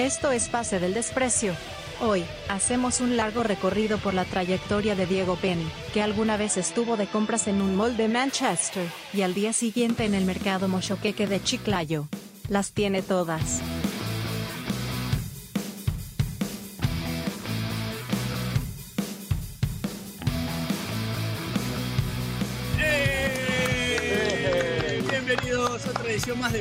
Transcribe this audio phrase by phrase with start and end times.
[0.00, 1.52] Esto es Pase del Desprecio.
[2.00, 6.96] Hoy, hacemos un largo recorrido por la trayectoria de Diego Penny, que alguna vez estuvo
[6.96, 11.26] de compras en un mall de Manchester, y al día siguiente en el mercado Mochoqueque
[11.26, 12.08] de Chiclayo.
[12.48, 13.60] Las tiene todas.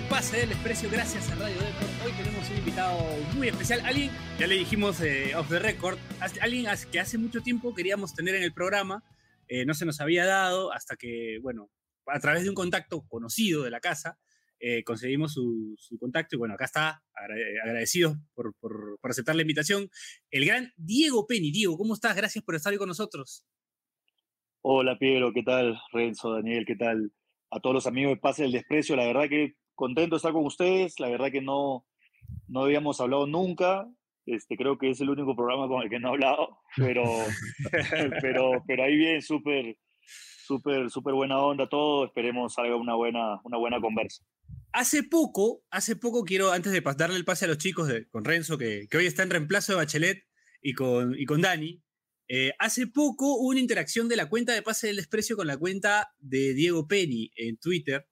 [0.07, 0.89] Pase del Desprecio.
[0.89, 2.05] Gracias a Radio Deport.
[2.05, 2.99] Hoy tenemos un invitado
[3.35, 3.81] muy especial.
[3.85, 5.97] Alguien, ya le dijimos eh, off the record,
[6.41, 9.03] alguien que hace mucho tiempo queríamos tener en el programa.
[9.47, 11.69] eh, no se nos había dado hasta que, bueno,
[12.05, 14.19] a través de un contacto conocido de la casa,
[14.59, 19.41] eh, conseguimos su, contacto y bueno, acá está, agra- agradecido por, por- por aceptar la
[19.41, 19.89] invitación.
[20.31, 21.51] El gran Diego Penny.
[21.51, 22.15] Diego, ¿cómo estás?
[22.15, 23.43] Gracias por estar hoy con nosotros.
[24.61, 25.79] Hola Piero, ¿qué tal?
[25.93, 27.11] Renzo, Daniel, ¿qué tal?
[27.51, 30.45] A todos los amigos de Pase del Desprecio, la verdad que contento de estar con
[30.45, 31.85] ustedes, la verdad que no,
[32.47, 33.87] no habíamos hablado nunca,
[34.25, 37.03] este, creo que es el único programa con el que no he hablado, pero,
[38.21, 39.77] pero, pero ahí bien, súper,
[40.45, 44.23] súper, súper buena onda todo, esperemos salga una buena, una buena conversa.
[44.71, 48.23] Hace poco, hace poco quiero, antes de darle el pase a los chicos de- con
[48.25, 50.23] Renzo, que, que hoy está en reemplazo de Bachelet
[50.61, 51.81] y con, y con Dani,
[52.27, 55.57] eh, hace poco hubo una interacción de la cuenta de Pase del Desprecio con la
[55.57, 58.05] cuenta de Diego Penny en Twitter,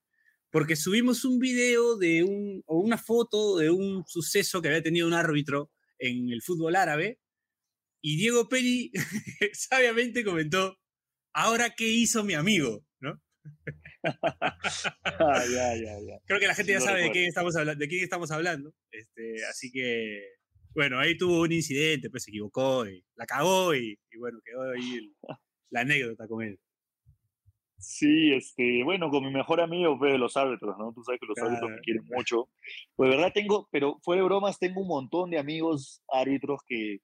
[0.52, 5.08] porque subimos un video de un, o una foto de un suceso que había tenido
[5.08, 7.20] un árbitro en el fútbol árabe,
[8.02, 8.92] y Diego Penny
[9.54, 10.78] sabiamente comentó,
[11.34, 13.22] ahora qué hizo mi amigo, ¿no?
[15.04, 16.20] Ah, ya, ya, ya.
[16.26, 18.74] Creo que la gente Sí, ya sabe de quién estamos hablando, de quién estamos hablando.
[18.92, 20.22] Este, así que,
[20.74, 24.72] bueno, ahí tuvo un incidente, pues se equivocó y la cagó y, y bueno, quedó
[24.72, 25.16] ahí el-
[25.70, 26.60] la anécdota con él.
[27.80, 30.92] Sí, este, bueno, con mi mejor amigo, pues, de los árbitros, ¿no?
[30.94, 31.82] Tú sabes que los árbitros me Claro.
[31.84, 32.50] quieren mucho.
[32.96, 37.00] Pues, de verdad, tengo, pero fuera de bromas, tengo un montón de amigos árbitros que,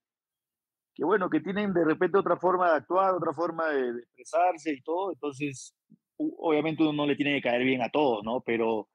[0.96, 4.74] que, bueno, que tienen de repente otra forma de actuar, otra forma de, de expresarse
[4.74, 5.12] y todo.
[5.14, 5.76] Entonces,
[6.18, 8.42] obviamente uno no le tiene que caer bien a todos, ¿no?
[8.42, 8.90] Pero,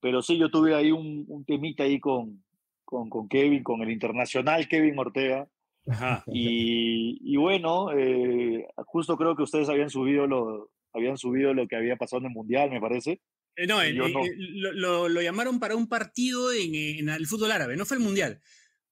[0.00, 2.44] pero sí, yo tuve ahí un, un temita ahí con,
[2.84, 5.48] con, con Kevin, con el internacional Kevin Ortega.
[5.86, 6.22] Ajá.
[6.28, 11.76] Y, y bueno, eh, justo creo que ustedes habían subido lo, habían subido lo que
[11.76, 13.20] había pasado en el Mundial, me parece.
[13.56, 14.24] Eh, no, en- en- no.
[14.24, 17.96] en- lo, lo- lo llamaron para un partido en, en el fútbol árabe, no fue
[17.98, 18.40] el mundial.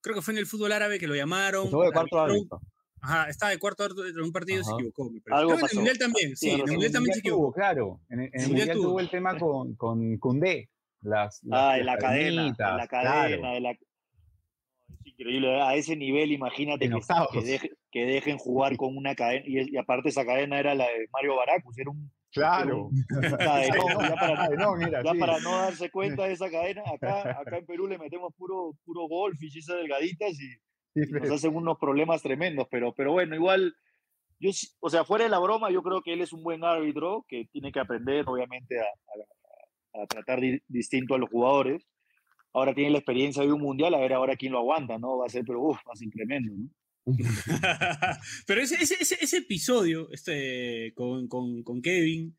[0.01, 1.65] Creo que fue en el fútbol árabe que lo llamaron.
[1.65, 2.61] Estuvo de cuarto árbitro.
[3.01, 5.11] Ajá, estaba de cuarto árbitro en un partido y se equivocó.
[5.11, 5.41] me parece.
[5.41, 5.77] Algo que en el pasó.
[5.77, 7.53] mundial también, sí, Tiene en el mundial también se tuvo, equivocó.
[7.53, 8.01] claro.
[8.11, 8.85] En, en el Mundial mundial tuvo.
[8.89, 9.75] tuvo el tema con,
[10.19, 10.41] con.
[10.41, 12.47] Las, las, Ah, en las la cadena, en
[12.77, 12.87] la cadena,
[13.37, 13.55] claro.
[13.55, 13.77] de la...
[15.19, 17.29] Increíble, a ese nivel imagínate que, octavos.
[17.33, 20.85] que, deje- que dejen jugar con una cadena, y, y aparte esa cadena era la
[20.87, 22.87] de Mario Baracus, era un Claro.
[22.87, 23.05] un
[23.37, 25.19] cadenón, ya para, no, mira, ya sí.
[25.19, 29.07] para no darse cuenta de esa cadena, acá, acá en Perú le metemos puro, puro
[29.07, 30.49] golf y chisas delgaditas y,
[30.95, 33.75] Sí, y nos hacen unos problemas tremendos, pero, pero bueno, igual,
[34.41, 37.25] yo, o sea, fuera de la broma, yo creo que él es un buen árbitro
[37.29, 41.87] que tiene que aprender, obviamente, a, a- a tratar di- distinto a los jugadores.
[42.53, 45.19] Ahora tiene la experiencia de un mundial, a ver ahora quién lo aguanta, ¿no?
[45.19, 46.69] Va a ser, pero uff, va a ser tremendo, ¿no?
[48.47, 52.37] Pero ese, ese, ese, ese episodio este, con, con, con Kevin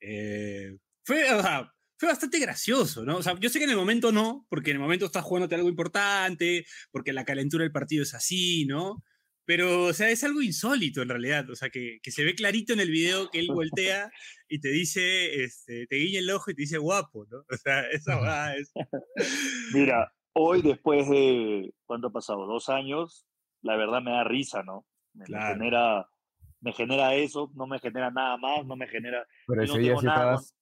[0.00, 3.18] eh, fue, o sea, fue bastante gracioso, ¿no?
[3.18, 5.54] O sea, yo sé que en el momento no, porque en el momento estás jugándote
[5.54, 9.02] algo importante, porque la calentura del partido es así, ¿no?
[9.46, 11.48] Pero, o sea, es algo insólito en realidad.
[11.50, 14.10] O sea, que, que se ve clarito en el video que él voltea
[14.48, 17.38] y te dice, este, te guiña el ojo y te dice guapo, ¿no?
[17.38, 18.72] O sea, esa va es.
[19.72, 22.46] Mira, hoy después de, ¿cuánto ha pasado?
[22.46, 23.26] Dos años,
[23.62, 24.84] la verdad me da risa, ¿no?
[25.14, 26.08] Me, genera,
[26.60, 29.96] me genera eso, no me genera nada más, no me genera, Pero no ese día
[29.96, 30.56] sí nada estabas.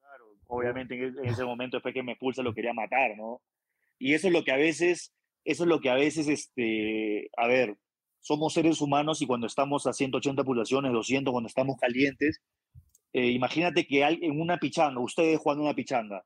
[0.00, 3.42] Claro, obviamente en, e- en ese momento después que me expulsa lo quería matar, ¿no?
[3.98, 5.14] Y eso es lo que a veces,
[5.44, 7.76] eso es lo que a veces, este, a ver,
[8.20, 12.40] somos seres humanos y cuando estamos a 180 pulsaciones, 200, cuando estamos calientes,
[13.12, 16.24] eh, imagínate que en una pichanga, ustedes jugando una pichanga,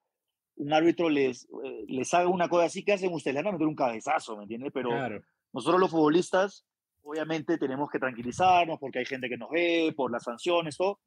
[0.56, 3.34] un árbitro les, eh, les haga una cosa así, ¿qué hacen ustedes?
[3.36, 4.70] Le van a meter un cabezazo, ¿me entiendes?
[4.72, 5.20] Pero Claro.
[5.52, 6.64] nosotros los futbolistas,
[7.02, 11.00] obviamente tenemos que tranquilizarnos porque hay gente que nos ve, por las sanciones, todo,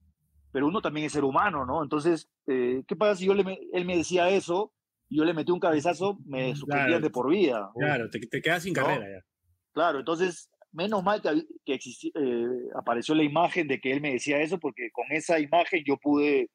[0.52, 1.84] pero uno también es ser humano, ¿no?
[1.84, 4.74] Entonces, eh, ¿qué pasa si yo le él me decía eso
[5.10, 6.18] y yo le metí un cabezazo?
[6.26, 7.02] Me suspendían Claro.
[7.04, 7.72] de por vida.
[7.78, 8.84] Claro, te, te quedas sin No.
[8.84, 9.26] carrera ya.
[9.74, 14.12] Claro, entonces, menos mal que, que existi- eh, apareció la imagen de que él me
[14.14, 16.50] decía eso, porque con esa imagen yo pude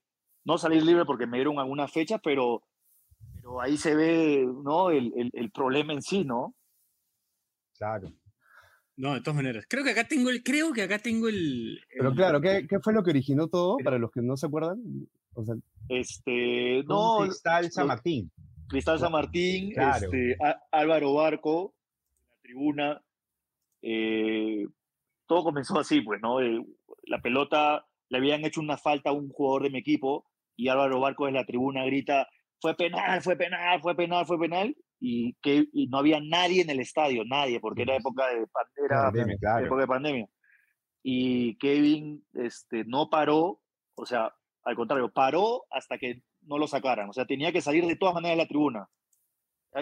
[0.44, 2.62] no salir libre porque me dieron alguna fecha, pero,
[3.36, 4.90] pero ahí se ve, ¿no?
[4.90, 6.54] El, el- el problema en sí, ¿no?
[7.78, 8.12] Claro.
[8.96, 9.64] No, de todas maneras.
[9.68, 11.80] Creo que acá tengo el, creo que acá tengo el.
[11.96, 13.78] Pero claro, ¿qué, qué fue lo que originó todo?
[13.82, 14.78] Para los que no se acuerdan.
[15.34, 15.54] O sea,
[15.88, 18.30] Este, no, Cristal San Martín.
[18.68, 20.04] Cristal San Martín, Claro.
[20.04, 20.36] este,
[20.70, 21.74] Álvaro Barco,
[22.42, 23.02] tribuna.
[23.82, 24.66] Eh,
[25.26, 26.40] todo comenzó así, pues, ¿no?
[26.40, 26.64] Eh,
[27.04, 30.26] la pelota, le habían hecho una falta a un jugador de mi equipo
[30.56, 32.28] y Álvaro Barco en la tribuna grita,
[32.60, 36.70] fue penal, fue penal, fue penal, fue penal, y, que, y no había nadie en
[36.70, 39.66] el estadio, nadie, porque era época de, Pandemia, claro.
[39.66, 40.26] época de pandemia.
[41.02, 43.60] Y Kevin este, no paró,
[43.96, 44.32] o sea,
[44.62, 48.14] al contrario, paró hasta que no lo sacaran, o sea, tenía que salir de todas
[48.14, 48.88] maneras de la tribuna.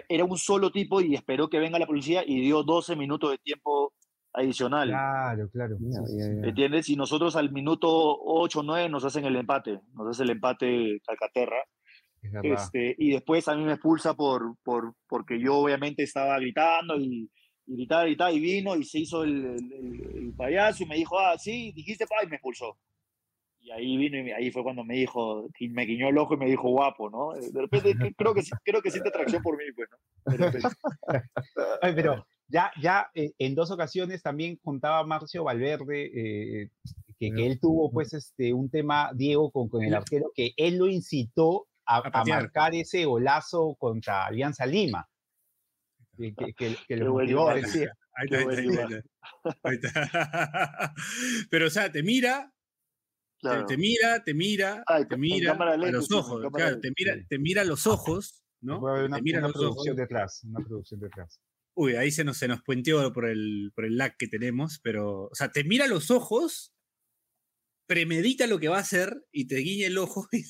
[0.09, 3.39] Era un solo tipo y esperó que venga la policía y dio 12 minutos de
[3.39, 3.93] tiempo
[4.33, 4.89] adicional.
[4.89, 5.77] Claro, claro.
[5.81, 6.49] Ya.
[6.49, 6.89] ¿Entiendes?
[6.89, 11.01] Y nosotros al minuto 8 o 9 nos hacen el empate, nos hace el empate
[11.05, 11.63] Calcaterra.
[12.23, 12.63] Es.
[12.63, 17.31] Este, y después a mí me expulsa por, por, porque yo obviamente estaba gritando y,
[17.67, 20.97] y gritaba, gritaba, y vino y se hizo el, el- el- el payaso y me
[20.97, 22.77] dijo, ah, sí, dijiste, pa, y me expulsó.
[23.63, 26.39] Y ahí vino y ahí fue cuando me dijo, y me guiñó el ojo y
[26.39, 27.33] me dijo guapo, ¿no?
[27.39, 29.99] De repente creo que, sí- creo que siente atracción por mí, pues, ¿no?
[31.83, 36.11] Ay, pero ya, ya eh, en dos ocasiones también contaba Marcio Valverde
[36.63, 36.71] eh,
[37.19, 40.79] que, que él tuvo pues este un tema, Diego, con, con el arquero, que él
[40.79, 45.07] lo incitó a, A marcar ese golazo contra Alianza Lima.
[46.17, 47.49] Que, que, que- lo motivó.
[47.51, 47.79] Ahí está,
[48.15, 49.01] ahí está,
[49.65, 50.95] ahí está.
[51.51, 52.53] Pero, o sea, te mira,
[53.41, 53.67] Claro.
[53.67, 57.65] te, mira, te mira, te mira a los ojos, claro, te mira, te mira a
[57.65, 58.81] los ojos, ¿no?
[58.81, 59.69] Puede haber una, Te mira a una los ojos.
[59.75, 61.41] producción detrás, una producción detrás.
[61.75, 65.25] Uy, ahí se nos, se nos puenteó por el, por el lag que tenemos, pero,
[65.25, 66.75] o sea, te mira a los ojos,
[67.87, 70.45] premedita lo que va a hacer y te guiña el ojo y,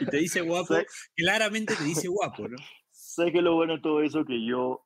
[0.00, 0.74] y te dice guapo,
[1.16, 2.56] claramente te dice guapo, ¿no?
[2.90, 4.24] ¿Sabes qué es lo bueno de todo eso?
[4.24, 4.84] Que yo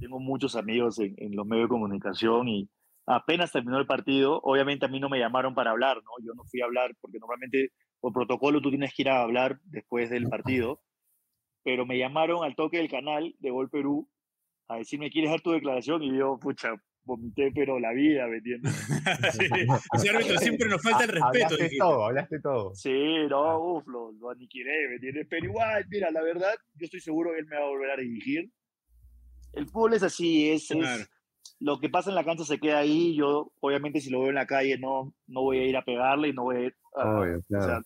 [0.00, 2.68] tengo muchos amigos en, en los medios de comunicación y
[3.08, 6.10] apenas terminó el partido, obviamente a mí no me llamaron para hablar, ¿no?
[6.24, 9.58] Yo no fui a hablar porque normalmente por protocolo tú tienes que ir a hablar
[9.64, 10.82] después del partido,
[11.64, 14.08] pero me llamaron al toque del canal de Gol Perú
[14.68, 16.02] a decirme, ¿quieres dar tu declaración?
[16.02, 16.74] Y yo, pucha,
[17.04, 18.72] vomité, pero la vida, ¿me entiendes?
[19.32, 19.46] Sí,
[19.94, 21.26] Ese árbitro siempre nos falta el respeto.
[21.26, 21.78] Hablaste dijiste.
[21.78, 22.74] todo, hablaste todo.
[22.74, 25.26] Sí, no, uf, lo, lo aniquilé, ¿me entiendes?
[25.30, 27.96] Pero igual, mira, la verdad, yo estoy seguro que él me va a volver a
[27.96, 28.52] dirigir.
[29.54, 30.68] El fútbol es así, es.
[31.60, 33.14] Lo que pasa en la cancha se queda ahí.
[33.16, 36.28] Yo, obviamente, si lo veo en la calle, no, no voy a ir a pegarle
[36.28, 37.64] y no voy a ir a- Obvio, o claro.
[37.64, 37.80] sea,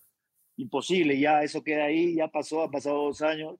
[0.56, 3.56] imposible, ya eso queda ahí, ya pasó, han pasado dos años.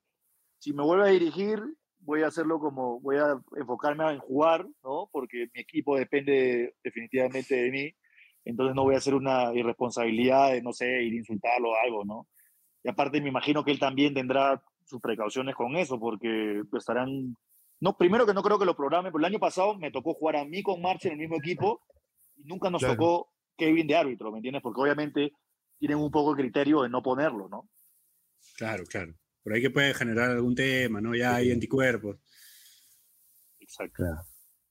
[0.58, 1.58] Si me vuelve a dirigir,
[2.00, 5.08] voy a hacerlo como, voy a enfocarme en jugar, ¿no?
[5.10, 7.94] Porque mi equipo depende definitivamente de mí.
[8.44, 12.04] Entonces no voy a hacer una irresponsabilidad de, no sé, ir a insultarlo o algo,
[12.04, 12.26] ¿no?
[12.84, 17.36] Y aparte me imagino que él también tendrá sus precauciones con eso, porque estarán...
[17.82, 20.36] No, primero que no creo que lo programe, pero el año pasado me tocó jugar
[20.36, 21.82] a mí con Marcha en el mismo equipo
[22.36, 22.94] y nunca nos Claro.
[22.94, 24.62] tocó Kevin de árbitro, ¿me entiendes?
[24.62, 25.32] Porque obviamente
[25.78, 27.68] tienen un poco el criterio de no ponerlo, ¿no?
[28.56, 29.14] Claro, claro.
[29.42, 31.12] Por ahí que puede generar algún tema, ¿no?
[31.16, 32.18] Ya hay anticuerpos.
[33.58, 33.94] Exacto.
[33.96, 34.22] Claro.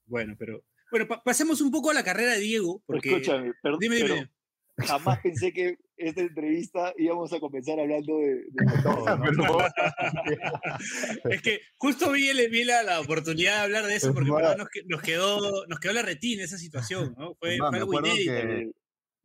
[0.05, 0.63] Bueno, pero.
[0.89, 3.09] Bueno, pa- pasemos un poco a la carrera de Diego, porque.
[3.09, 4.31] Escúchame, perdón, Dime, pero dime.
[4.77, 8.47] jamás pensé que esta entrevista íbamos a comenzar hablando de, de
[8.83, 9.57] Todo, ¿no?
[11.29, 14.69] es que justo vi, el- vi la, la oportunidad de hablar de eso, porque nos,
[14.69, 17.35] que- nos quedó, nos quedó la retina esa situación, ¿no?
[17.35, 18.31] Fue, Es más, fue me algo acuerdo inédito.
[18.33, 18.71] que-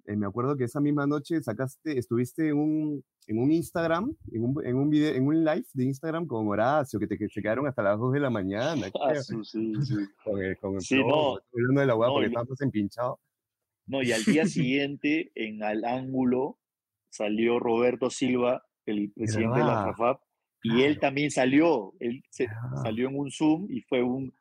[0.09, 4.45] eh, me acuerdo que esa misma noche sacaste, estuviste en un, en un Instagram, en
[4.45, 7.43] un, en un video, en un live de Instagram con Horacio, que, te, que se
[7.43, 9.73] quedaron hasta las 2 de la mañana, Ah, sí, sí.
[10.23, 11.41] con el, con el Sí, promo, no.
[11.53, 13.17] hablando de la hueá No, porque y- estábamos empinchados.
[13.89, 16.59] No, y al día siguiente, en Al Ángulo,
[17.17, 19.85] salió Roberto Silva, el presidente de la.
[19.87, 20.21] FAFAP,
[20.63, 22.83] y él también salió, él se- Ah.
[22.83, 24.33] salió en un Zoom y fue un...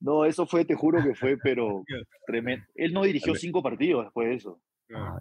[0.00, 1.82] No, eso fue, te juro que fue, pero
[2.26, 2.64] tremendo.
[2.74, 4.60] Él no dirigió cinco partidos después de eso.
[4.86, 5.20] Claro.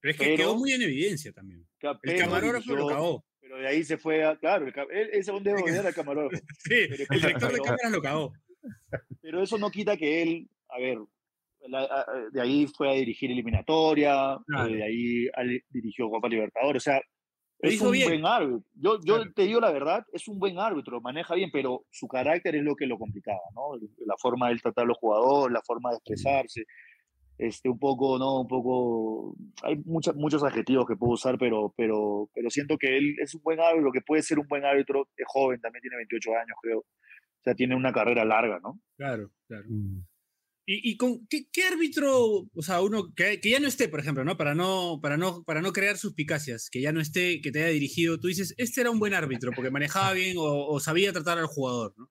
[0.00, 1.66] Pero es que pero- quedó muy en evidencia también.
[2.02, 3.24] El camarógrafo lo cagó.
[3.40, 4.36] Pero de ahí se fue a...
[4.36, 6.44] Claro, el él, ese donde debo odiar al camarógrafo.
[6.58, 8.32] Sí, el director de cámaras lo cagó.
[9.22, 10.98] Pero eso no quita que él, a ver,
[11.70, 14.68] la- de ahí fue a dirigir eliminatoria, Claro.
[14.68, 17.00] eh, de ahí al- dirigió Copa Libertadores, o sea,
[17.62, 18.08] es hizo un bien.
[18.08, 18.64] buen árbitro.
[18.74, 19.32] Yo, yo Claro.
[19.34, 22.74] te digo la verdad, es un buen árbitro, maneja bien, pero su carácter es lo
[22.74, 23.76] que lo complicaba, ¿no?
[24.06, 26.64] La forma de él tratar a los jugadores, la forma de expresarse,
[27.36, 28.40] este, un poco, ¿no?
[28.42, 33.16] Un poco, hay muchas muchos adjetivos que puedo usar, pero, pero, pero siento que él
[33.22, 36.30] es un buen árbitro, que puede ser un buen árbitro, es joven, también tiene 28
[36.32, 36.78] años, creo.
[36.80, 38.78] O sea, tiene una carrera larga, ¿no?
[38.96, 39.64] Claro, claro.
[39.68, 40.00] Mm.
[40.72, 43.98] ¿Y, y con qué, qué árbitro, o sea, uno que, que ya no esté, por
[43.98, 44.36] ejemplo, ¿no?
[44.36, 47.72] Para no, para no, para no crear suspicacias, que ya no esté, que te haya
[47.72, 51.38] dirigido, tú dices, este era un buen árbitro porque manejaba bien o, o sabía tratar
[51.38, 52.08] al jugador, ¿no?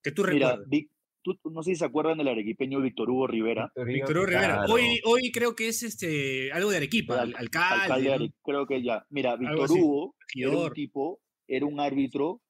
[0.00, 0.68] Que tú Mira, recuerdas.
[0.68, 0.90] Vic-
[1.24, 4.58] tú, no sé si se acuerdan del arequipeño Víctor Hugo Rivera, Víctor Hugo Rivera.
[4.58, 4.72] claro.
[4.72, 8.32] Hoy, hoy creo que es este algo de Arequipa, al- Al- alcalde.
[8.44, 9.04] creo que ya.
[9.10, 12.40] Mira, Víctor Hugo era un tipo, era un árbitro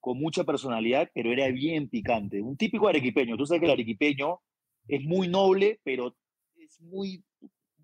[0.00, 2.42] con mucha personalidad, pero era bien picante.
[2.42, 3.36] Un típico arequipeño.
[3.36, 4.40] Tú sabes que el arequipeño
[4.88, 6.16] es muy noble, pero
[6.56, 7.24] es muy,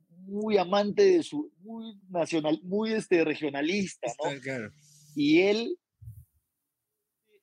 [0.08, 4.40] muy amante de su, muy nacional, muy este, regionalista, ¿no?
[4.40, 4.70] Claro.
[5.14, 5.78] Y él,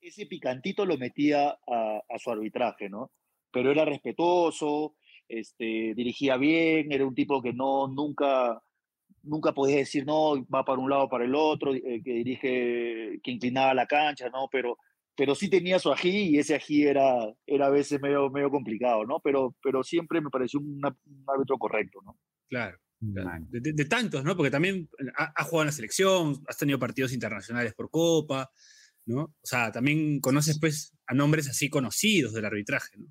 [0.01, 3.11] ese picantito lo metía a, a su arbitraje, ¿no?
[3.51, 4.95] Pero era respetuoso,
[5.29, 8.61] este, dirigía bien, era un tipo que no, nunca,
[9.21, 13.19] nunca podía decir, no, va para un lado o para el otro, eh, que dirige,
[13.23, 14.47] que inclinaba la cancha, ¿no?
[14.51, 14.77] Pero,
[15.19, 17.03] pero sí tenía su ají y ese ají era,
[17.45, 19.19] era a veces medio, medio complicado, ¿no?
[19.21, 22.17] Pero, pero siempre me pareció una- un árbitro correcto, ¿no?
[22.47, 22.77] Claro.
[23.13, 23.45] claro.
[23.49, 24.37] De, de- de tantos, ¿no?
[24.37, 28.49] Porque también ha, ha jugado en la selección, has tenido partidos internacionales por Copa,
[29.05, 29.23] ¿no?
[29.23, 33.07] O sea, también conoces, pues, a nombres así conocidos del arbitraje, ¿no?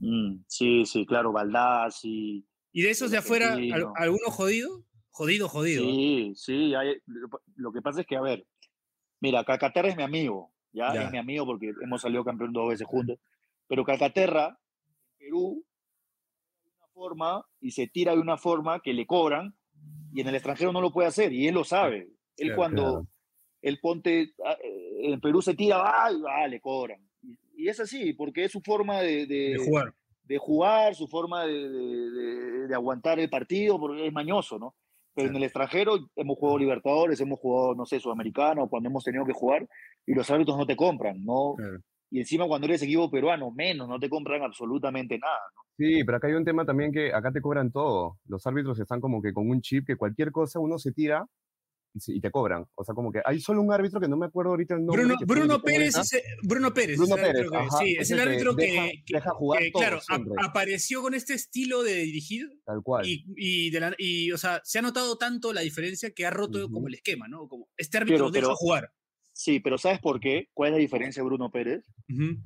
[0.00, 2.44] Mm, sí, sí, claro, Baldás y...
[2.72, 3.92] Y de esos de afuera, ¿al- Argentino.
[3.96, 4.84] ¿alguno jodido?
[5.10, 5.84] Jodido, jodido.
[5.84, 5.92] ¿eh?
[5.92, 8.44] Sí, sí, hay- lo, lo que pasa es que, a ver,
[9.20, 10.92] mira, Calcaterra es mi amigo, ¿ya?
[10.94, 11.02] Ya.
[11.04, 13.18] Es mi amigo porque hemos salido campeón dos veces juntos,
[13.66, 14.58] pero Calcaterra,
[15.16, 15.64] Perú,
[16.64, 19.54] de una forma y se tira de una forma que le cobran
[20.12, 22.08] y en el extranjero no lo puede hacer y él lo sabe.
[22.36, 23.06] Él Claro, cuando claro.
[23.62, 26.12] el ponte, ah, eh, en Perú se tira, ¡ah!
[26.12, 27.00] y, ah, le cobran.
[27.22, 29.94] Y, y es así, porque es su forma de, de- De jugar.
[30.24, 34.74] de jugar, su forma de- de aguantar el partido, porque es mañoso, ¿no?
[35.14, 39.24] Pero en el extranjero hemos jugado Libertadores, hemos jugado, no sé, Sudamericano, cuando hemos tenido
[39.24, 39.66] que jugar,
[40.06, 41.54] y los árbitros no te compran, ¿no?
[41.56, 41.78] Claro.
[42.10, 45.62] Y encima cuando eres equipo peruano, menos, no te compran absolutamente nada, ¿no?
[45.76, 48.18] Sí, pero acá hay un tema también que acá te cobran todo.
[48.26, 51.26] Los árbitros están como que con un chip que cualquier cosa uno se tira
[51.94, 52.66] y, te cobran.
[52.74, 55.04] O sea, como que hay solo un árbitro que no me acuerdo ahorita el nombre.
[55.04, 56.00] Bruno, Bruno Pérez, ahorita.
[56.00, 56.96] es, el- Bruno Pérez.
[56.98, 59.30] Bruno es el árbitro Pérez, que- ajá, sí, es el árbitro que, deja- que- deja
[59.30, 60.00] jugar que, todo claro,
[60.42, 63.06] apareció con este estilo de dirigir Tal cual.
[63.06, 66.30] y, y, de la- y, o sea, se ha notado tanto la diferencia que ha
[66.30, 67.48] roto como el esquema, ¿no?
[67.48, 68.92] Como este árbitro Pero- deja pero- jugar.
[69.36, 70.48] Sí, pero ¿sabes por qué?
[70.54, 71.84] ¿Cuál es la diferencia de Bruno Pérez?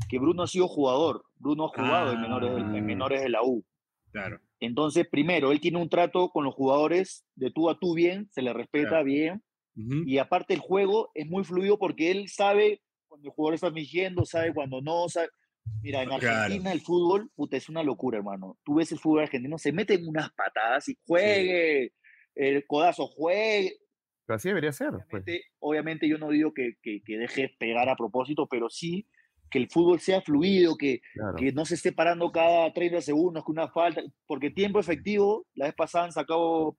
[0.08, 2.80] Que Bruno ha sido jugador, Bruno ha jugado en, menores, del- en Ah.
[2.80, 3.62] menores de la U.
[4.10, 4.40] Claro.
[4.60, 8.42] Entonces, primero, él tiene un trato con los jugadores de tú a tú bien, se
[8.42, 9.04] le respeta Claro.
[9.04, 9.44] bien,
[9.76, 13.72] Ujú, y aparte el juego es muy fluido porque él sabe cuando el jugador está
[13.72, 15.28] fingiendo, sabe cuando no, sabe.
[15.80, 16.24] Mira, en Claro.
[16.26, 18.58] Argentina el fútbol, puta, es una locura, hermano.
[18.64, 21.92] Tú ves el fútbol argentino, se meten unas patadas y juegue,
[22.34, 23.78] el codazo, juegue.
[24.26, 24.90] Pero así debería ser.
[24.90, 25.22] Pues.
[25.22, 29.06] Obviamente, obviamente yo no digo que, que, que dejes pegar a propósito, pero sí
[29.50, 31.36] que el fútbol sea fluido, que, Claro.
[31.36, 35.66] que no se esté parando cada 30 segundos con una falta, porque tiempo efectivo, la
[35.66, 36.76] vez pasada han sacado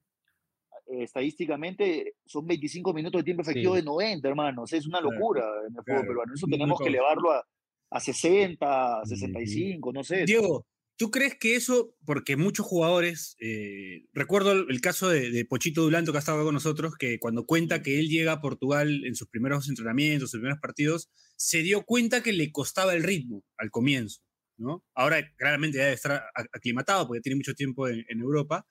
[0.88, 3.82] eh, estadísticamente, son 25 minutos de tiempo efectivo Sí.
[3.82, 6.88] de 90, hermanos, es una Claro, locura en el fútbol claro, peruano, eso tenemos que
[6.90, 7.44] elevarlo a,
[7.92, 9.06] a 60, a Ujú.
[9.08, 10.26] 65, no sé.
[10.26, 10.66] Diego,
[11.00, 16.12] ¿tú crees que eso, porque muchos jugadores, eh, recuerdo el, caso de, de Pochito Dulanto
[16.12, 19.30] que ha estado con nosotros, que cuando cuenta que él llega a Portugal en sus
[19.30, 24.22] primeros entrenamientos, sus primeros partidos, se dio cuenta que le costaba el ritmo al comienzo,
[24.58, 24.84] ¿no?
[24.94, 26.22] Ahora claramente ya debe estar
[26.54, 28.68] aclimatado porque tiene mucho tiempo en, en Europa,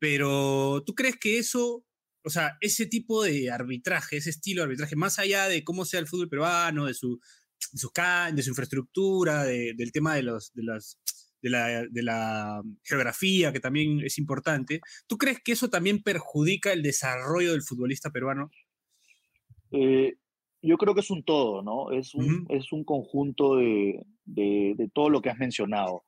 [0.00, 1.86] pero ¿tú crees que eso,
[2.24, 6.00] o sea, ese tipo de arbitraje, ese estilo de arbitraje, más allá de cómo sea
[6.00, 7.20] el fútbol peruano, de su,
[7.72, 10.98] de de su infraestructura, de- del tema de, los, de, las,
[11.42, 16.72] de, la, de la geografía, que también es importante, ¿tú crees que eso también perjudica
[16.72, 18.50] el desarrollo del futbolista peruano?
[19.72, 20.14] Eh,
[20.62, 21.90] yo creo que es un todo, ¿no?
[21.90, 26.04] Es un, es un conjunto de, de, de todo lo que has mencionado.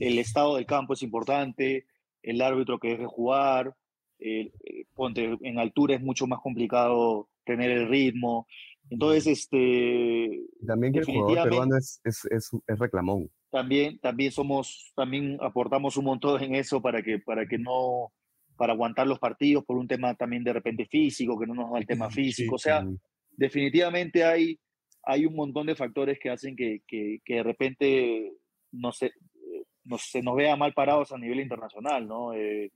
[0.00, 1.86] El estado del campo es importante,
[2.22, 3.76] el árbitro que deje jugar,
[4.18, 4.50] eh,
[4.94, 8.46] ponte, en altura es mucho más complicado tener el ritmo.
[8.90, 13.30] Entonces, este, también que el jugador peruano es, es, es, es reclamón.
[13.56, 18.12] También, también somos, también aportamos un montón en eso para que, para que no,
[18.54, 21.78] para aguantar los partidos por un tema también de repente físico, que no nos da
[21.78, 22.56] el tema físico.
[22.56, 22.84] o sea,
[23.30, 24.60] definitivamente hay,
[25.04, 28.32] hay un montón de factores que hacen que, que, que de repente
[28.72, 32.34] no se, eh, nos, se nos vea mal parados a nivel internacional, ¿no?
[32.34, 32.70] Eh,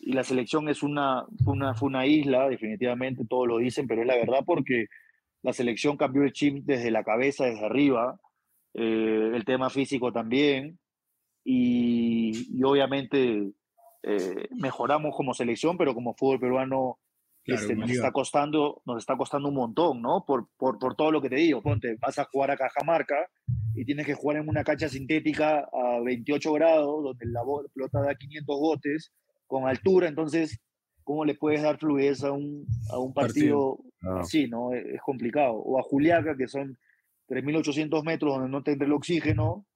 [0.00, 4.08] y la selección es una, una, fue una isla, definitivamente, todos lo dicen, pero es
[4.08, 4.86] la verdad porque
[5.42, 8.18] la selección cambió el chip desde la cabeza, desde arriba,
[8.74, 10.78] eh, el tema físico también,
[11.44, 13.52] y, y obviamente
[14.02, 16.98] eh, mejoramos como selección, pero como fútbol peruano
[17.42, 20.24] Claro, este, nos está costando, nos está costando un montón, ¿no?
[20.26, 23.16] Por, por, por todo lo que te digo, ponte, vas a jugar a Cajamarca
[23.74, 27.40] y tienes que jugar en una cancha sintética a 28 grados, donde la
[27.72, 29.12] pelota da 500 botes,
[29.46, 30.60] con altura, entonces,
[31.02, 33.78] ¿cómo le puedes dar fluidez a un, a un Partido.
[33.78, 34.20] partido Ah.
[34.20, 34.72] así, no?
[34.72, 35.54] Es complicado.
[35.54, 36.78] O a Juliaca, que son
[37.30, 39.66] 3.800 metros, donde no tendrá el oxígeno,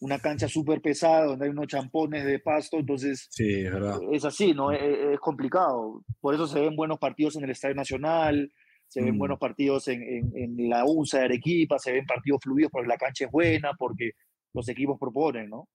[0.00, 3.98] una cancha súper pesada, donde hay unos champones de pasto, entonces Sí, es verdad.
[4.12, 4.72] es así, ¿no?
[4.72, 6.02] Es, es complicado.
[6.20, 8.52] Por eso se ven buenos partidos en el Estadio Nacional,
[8.88, 9.18] se ven Mm.
[9.18, 12.96] buenos partidos en, en- en la UNSA de Arequipa, se ven partidos fluidos porque la
[12.98, 14.12] cancha es buena, porque
[14.54, 15.68] los equipos proponen, ¿no?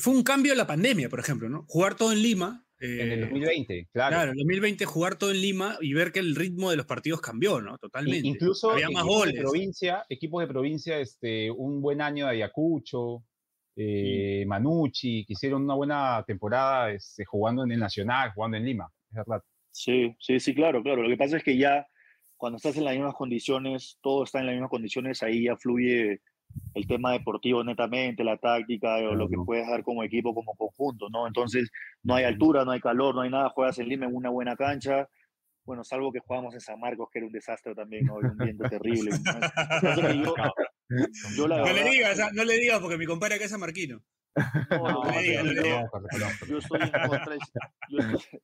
[0.00, 1.64] Fue un cambio en la pandemia, por ejemplo, ¿no?
[1.68, 2.64] Jugar todo en Lima.
[2.84, 4.16] En el eh, 2020, claro.
[4.16, 7.20] Claro, en 2020 jugar todo en Lima y ver que el ritmo de los partidos
[7.20, 7.78] cambió, ¿no?
[7.78, 8.28] Totalmente.
[8.28, 9.40] Incluso Había más equipos de goles.
[9.40, 13.24] provincia, equipos de provincia, este, un buen año de Ayacucho,
[13.76, 18.88] eh, Manucci, que hicieron una buena temporada este, jugando en el Nacional, jugando en Lima,
[19.10, 19.42] es verdad.
[19.70, 21.02] Sí, sí, sí, claro, claro.
[21.02, 21.86] Lo que pasa es que ya
[22.36, 26.20] cuando estás en las mismas condiciones, todo está en las mismas condiciones, ahí ya fluye
[26.74, 31.08] el tema deportivo netamente, la táctica o lo que puedes dar como equipo, como conjunto,
[31.10, 31.26] ¿no?
[31.26, 31.70] Entonces,
[32.02, 34.56] no hay altura, no hay calor, no hay nada, juegas en Lima en una buena
[34.56, 35.08] cancha.
[35.64, 38.16] Bueno, salvo que jugamos en San Marcos, que era un desastre también, ¿no?
[38.16, 39.10] Un viento terrible.
[39.96, 40.34] Yo,
[41.36, 43.58] yo la No le verdad- digas, ah, no le digas porque mi compadre acá es
[43.58, 44.00] marquino.
[44.70, 45.84] No, no le digas, le yo- digas.
[46.42, 47.38] Estoy en contra del,
[47.88, 48.40] yo estoy,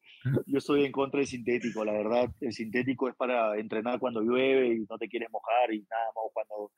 [0.47, 2.31] yo estoy en contra del sintético, la verdad.
[2.41, 6.15] El sintético es para entrenar cuando llueve y no te quieres mojar y nada más.
[6.25, 6.73] o Cuando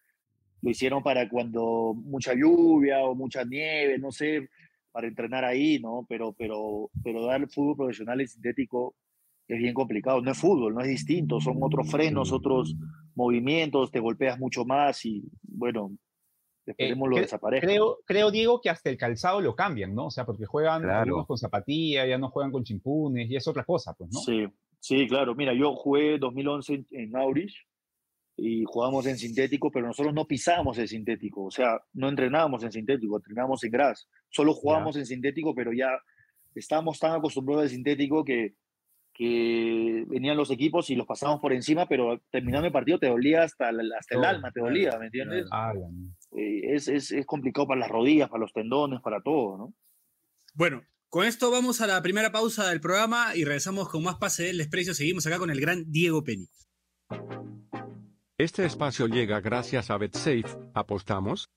[0.62, 4.48] lo hicieron para cuando mucha lluvia o mucha nieve, no sé,
[4.92, 6.06] para entrenar ahí, ¿no?
[6.08, 8.94] Pero, pero, pero dar fútbol profesional en sintético
[9.48, 10.20] es bien complicado.
[10.22, 11.40] No es fútbol, no es distinto.
[11.40, 12.74] Son otros frenos, otros
[13.14, 15.90] movimientos, te golpeas mucho más y bueno,
[16.64, 17.66] esperemos lo cre- desaparezca.
[17.66, 20.06] Creo, creo, Diego, que hasta el calzado lo cambian, ¿no?
[20.06, 21.00] O sea, porque juegan Claro.
[21.02, 24.20] algunos con zapatilla, ya no juegan con chimpunes, y es otra cosa, pues, ¿no?
[24.20, 24.46] Sí,
[24.78, 25.34] sí, claro.
[25.34, 27.52] Mira, yo jugué 2011 en, en Aurich
[28.36, 32.72] y jugamos en sintético, pero nosotros no pisábamos el sintético, o sea, no entrenábamos en
[32.72, 34.08] sintético, entrenábamos en gras.
[34.30, 35.90] Solo jugábamos en sintético, pero ya
[36.54, 38.54] estábamos tan acostumbrados al sintético que,
[39.12, 43.42] que venían los equipos y los pasábamos por encima, pero terminando el partido te dolía
[43.42, 45.46] hasta, el- hasta el alma, te dolía, ¿me entiendes?
[45.52, 45.72] Ah.
[46.34, 49.74] Eh, es, es, es complicado para las rodillas, para los tendones, para todo, ¿no?
[50.54, 54.44] Bueno, con esto vamos a la primera pausa del programa y regresamos con más pase
[54.44, 54.94] del desprecio.
[54.94, 56.48] Seguimos acá con el gran Diego Penny.
[58.42, 60.46] Este espacio llega gracias a BetSafe.
[60.74, 61.48] ¿Apostamos?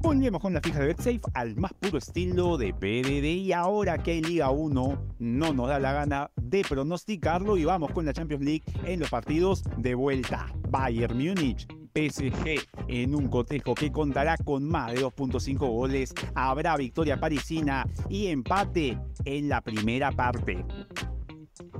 [0.00, 4.22] Volvemos con la fija de BetSafe al más puro estilo de PDD y ahora que
[4.22, 8.64] Liga 1 no nos da la gana de pronosticarlo y vamos con la Champions League
[8.86, 10.46] en los partidos de vuelta.
[10.70, 17.20] Bayern Múnich, PSG en un cotejo que contará con más de 2.5 goles, habrá victoria
[17.20, 20.64] parisina y empate en la primera parte.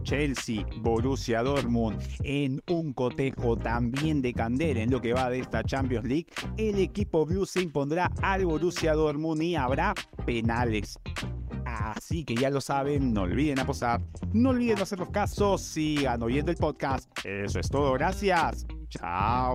[0.06, 5.64] Chelsea, Borussia Dortmund en un cotejo también de candela en lo que va de esta
[5.64, 6.26] Champions League.
[6.56, 10.98] El equipo blue se impondrá al Borussia Dortmund y habrá penales.
[11.64, 14.00] Así que ya lo saben, no olviden apostar,
[14.32, 17.10] no olviden hacer los casos, sigan oyendo el podcast.
[17.24, 18.64] Eso es todo, gracias.
[18.88, 19.54] Chao.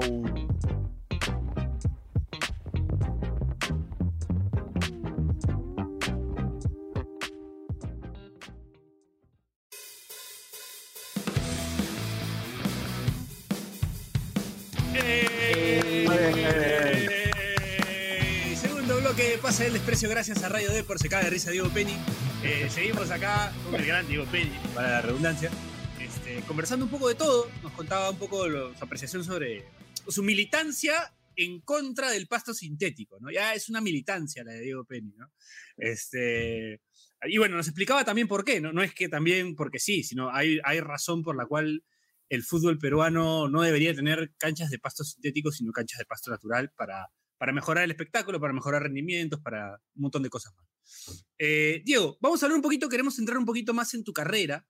[19.52, 21.94] De pase del desprecio gracias a Radio D por se cae de risa Diego Penny.
[22.42, 25.52] Eh, seguimos acá con el gran Diego Penny, para la redundancia,
[26.00, 27.50] este, conversando un poco de todo.
[27.62, 29.66] Nos contaba un poco lo- su apreciación sobre
[30.08, 33.30] su militancia en contra del pasto sintético, ¿no?
[33.30, 35.30] Ya es una militancia la de Diego Penny, ¿no?
[35.76, 36.82] Este,
[37.28, 38.72] y bueno, nos explicaba también por qué, ¿no?
[38.72, 41.84] No es que también porque sí, sino hay, hay razón por la cual
[42.30, 46.72] el fútbol peruano no debería tener canchas de pasto sintético, sino canchas de pasto natural
[46.72, 47.10] para,
[47.42, 51.26] para mejorar el espectáculo, para mejorar rendimientos, para un montón de cosas más.
[51.40, 54.68] Eh, Diego, vamos a hablar un poquito, queremos entrar un poquito más en tu carrera.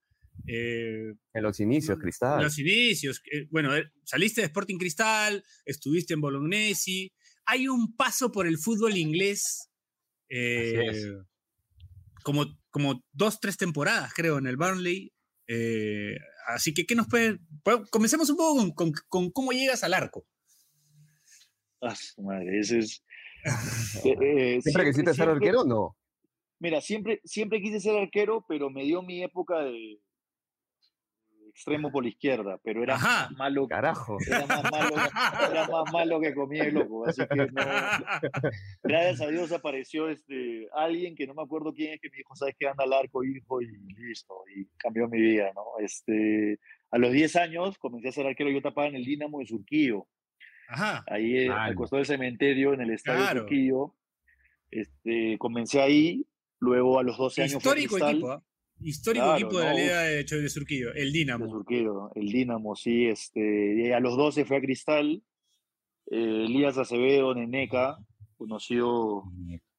[0.47, 2.41] eh, En los inicios, en Cristal.
[2.41, 3.21] los inicios.
[3.29, 3.71] eh, bueno,
[4.05, 7.11] saliste de Sporting Cristal, estuviste en Bolognesi.
[7.45, 9.69] Hay un paso por el fútbol inglés.
[12.23, 15.11] como, como dos, tres temporadas, creo, en el Burnley.
[16.47, 17.37] Así que, ¿qué nos puede...?
[17.89, 20.25] Comencemos un poco con, con- con cómo llegas al arco.
[21.81, 23.03] Ah, madre, ese es...
[24.05, 25.97] eh, eh, ¿Siempre quisiste ser siempre- arquero o no?
[26.59, 29.99] Mira, siempre, siempre quise ser arquero, pero me dio mi época de
[31.49, 33.27] extremo por la izquierda, pero era Ajá.
[33.29, 34.17] más malo, Carajo.
[34.25, 34.95] era más malo,
[35.51, 37.47] era más malo que comía el loco, así que no,
[38.83, 42.35] gracias a Dios apareció este alguien que no me acuerdo quién es que me dijo,
[42.35, 43.67] sabes que anda al arco, hijo, y
[43.97, 45.63] listo, y cambió mi vida, ¿no?
[45.79, 46.57] Este,
[46.89, 50.07] a los 10 años comencé a ser arquero, yo tapaba en el Dinamo de Surquillo,
[50.71, 51.03] Ajá.
[51.07, 53.39] ahí eh, al costado del cementerio, en el estadio de Claro.
[53.41, 53.95] Surquillo,
[54.71, 56.25] este, comencé ahí,
[56.59, 58.43] luego a los 12 años Histórico equipo, ¿ah?
[58.83, 61.47] Histórico Claro, equipo de la Liga de, de Surquillo, el de Dinamo.
[61.49, 63.05] Surquillo, el Dinamo, sí.
[63.07, 65.21] Este, a los 12 fue a Cristal.
[66.09, 67.97] eh, Elías Acevedo, Neneca,
[68.37, 69.23] conocido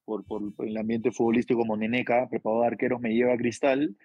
[0.04, 3.96] por, por el ambiente futbolístico como Neneca, preparador de arqueros, me lleva a Cristal.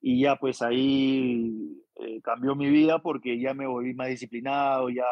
[0.00, 5.04] Y ya pues ahí eh, cambió mi vida porque ya me volví más disciplinado, ya,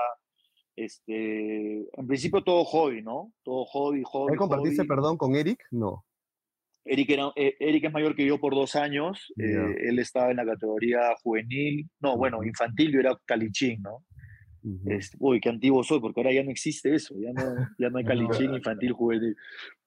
[0.77, 3.33] este, en principio todo hobby, ¿no?
[3.43, 4.33] Todo hobby, hobby.
[4.33, 4.89] ¿Ahí compartiste hobby.
[4.89, 5.63] perdón con Eric?
[5.71, 6.05] No.
[6.85, 9.33] Eric, era- eh, Eric es mayor que yo por dos años.
[9.37, 9.45] Ya.
[9.47, 14.05] eh, él estaba en la categoría juvenil, no, bueno, infantil, yo era calichín, ¿no?
[14.63, 14.91] Ujú.
[14.91, 17.99] Este, uy, qué antiguo soy, porque ahora ya no existe eso, ya no, ya no
[17.99, 18.05] hay
[18.49, 19.37] calichín infantil juvenil.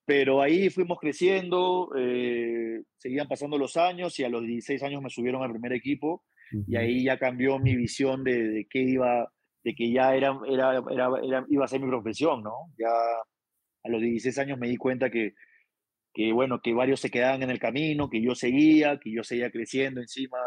[0.06, 5.10] Pero ahí fuimos creciendo, eh, seguían pasando los años y a los 16 años me
[5.10, 6.78] subieron al primer equipo y Ujú.
[6.78, 9.32] ahí ya cambió mi visión de, de qué iba,
[9.63, 12.71] de que ya era, era, era, era- iba a ser mi profesión, ¿no?
[12.78, 12.89] Ya
[13.86, 15.34] a los 16 años me di cuenta que,
[16.13, 19.52] que, bueno, que varios se quedaban en el camino, que yo seguía, que yo seguía
[19.52, 20.38] creciendo encima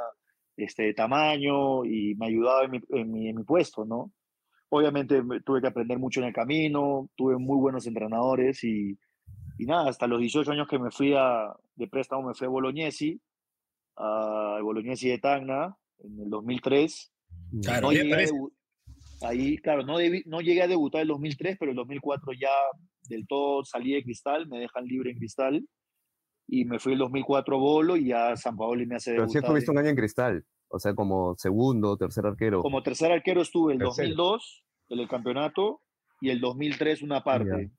[0.57, 4.13] este, de tamaño y me ayudaba en mi, en mi, en mi puesto, ¿no?
[4.69, 8.99] Obviamente me- tuve que aprender mucho en el camino, tuve muy buenos entrenadores y,
[9.59, 12.51] y nada, hasta los 18 años que me fui a, de préstamo me fui a
[12.51, 13.21] Bolognesi,
[13.97, 17.13] a Bolognesi de Tacna, en el 2003.
[17.63, 18.27] Claro, No llegué
[19.23, 22.51] ahí, claro, no, debí- no llegué a debutar el 2003, pero el 2004 ya
[23.09, 25.67] del todo salí de Cristal, me dejan libre en Cristal
[26.49, 29.43] y me fui el 2004 Bolo y ya San Paolo me hace Pero sí debutar.
[29.45, 30.45] estuviste en- un año en cristal.
[30.69, 32.61] O sea, como segundo, tercer arquero.
[32.63, 34.09] como tercer arquero estuve el Tercero.
[34.09, 35.81] 2002 en el campeonato
[36.21, 37.71] y el 2003 una parte.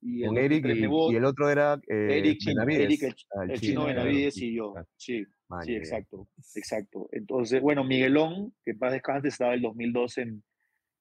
[0.00, 2.80] Y el Con Eric 2003 y, y el otro era eh, Eric Benavides.
[2.82, 3.84] Eric el, Ah, el chino, chino.
[3.86, 4.74] Benavides y yo.
[4.96, 5.78] Sí, Man, sí, ya.
[5.78, 7.08] exacto, exacto.
[7.12, 10.44] Entonces, bueno, Miguelón, que en paz descanse, estaba el 2002 en,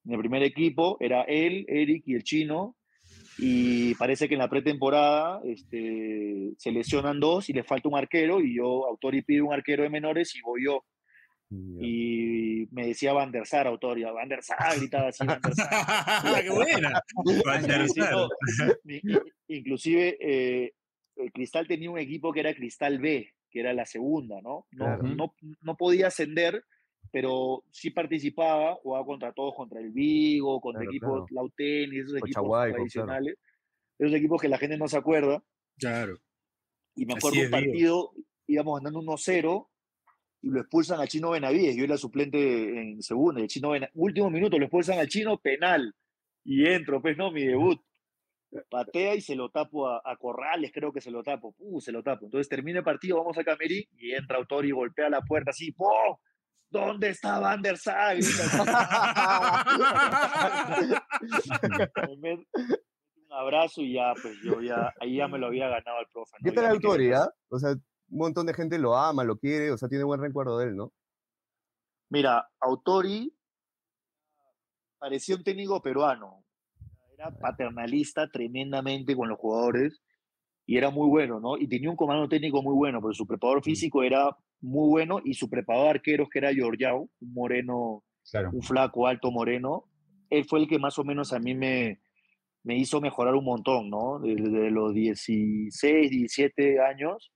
[0.08, 2.76] en el primer equipo, era él, Eric y el chino,
[3.38, 8.41] y parece que en la pretemporada este, se lesionan dos y le falta un arquero,
[8.41, 10.84] y yo, Autori pide un arquero de menores y voy yo,
[11.50, 11.80] Ya.
[11.88, 15.70] y me decía Van der Sar, Autori, Van der Sar, gritaba así, Van der Sar.
[16.43, 17.02] ¡Qué buena!
[17.46, 18.13] Van der Sar.
[18.13, 18.28] no.
[19.48, 20.74] Inclusive eh,
[21.15, 24.65] el Cristal tenía un equipo que era Cristal B, que era la segunda, ¿no?
[24.72, 25.04] No, Claro.
[25.04, 26.63] no, no podía ascender,
[27.12, 31.26] pero sí participaba, jugaba contra todos, contra el Vigo, contra Claro, equipos claro.
[31.32, 32.74] Lautén y esos equipos claro.
[32.74, 33.36] tradicionales,
[33.98, 35.43] esos equipos que la gente no se acuerda.
[35.78, 36.17] Claro.
[36.96, 38.12] Y me acuerdo un partido,
[38.48, 39.67] íbamos ganando 1-0
[40.41, 41.76] y lo expulsan al Chino Benavides.
[41.76, 43.41] Yo era suplente en segunda.
[43.41, 45.93] El Chino Bena- último minuto lo expulsan al Chino penal.
[46.43, 47.80] Y entro, pues no, mi debut.
[48.70, 51.54] Patea y se lo tapo a, a Corrales, creo que se lo tapo.
[51.60, 52.26] Uh, se lo tapo.
[52.26, 55.72] Entonces termina el partido, vamos a Camerín y entra Autor y golpea la puerta así.
[55.74, 56.22] ¡Po!
[56.69, 58.17] ¿Dónde está Van der Sar?
[62.08, 62.47] Me mete
[63.30, 66.38] un abrazo y ya, pues yo ya, ahí ya me lo había ganado el profe.
[66.43, 67.30] ¿Qué tal la autoridad?
[67.49, 70.58] O sea, un montón de gente lo ama, lo quiere, o sea, tiene buen recuerdo
[70.58, 70.93] de él, ¿no?
[72.10, 73.34] Mira, Autori
[74.97, 76.43] parecía un técnico peruano.
[77.13, 80.01] Era paternalista tremendamente con los jugadores
[80.67, 81.58] y era muy bueno, ¿no?
[81.58, 85.34] Y tenía un comando técnico muy bueno, pero su preparador físico era muy bueno y
[85.34, 88.49] su preparador de arqueros, que era Georgiao, un moreno, Claro.
[88.51, 89.86] un flaco, alto, moreno,
[90.30, 92.01] él fue el que más o menos a mí me,
[92.63, 94.19] me hizo mejorar un montón, ¿no?
[94.19, 97.32] Desde los 16, 17 años,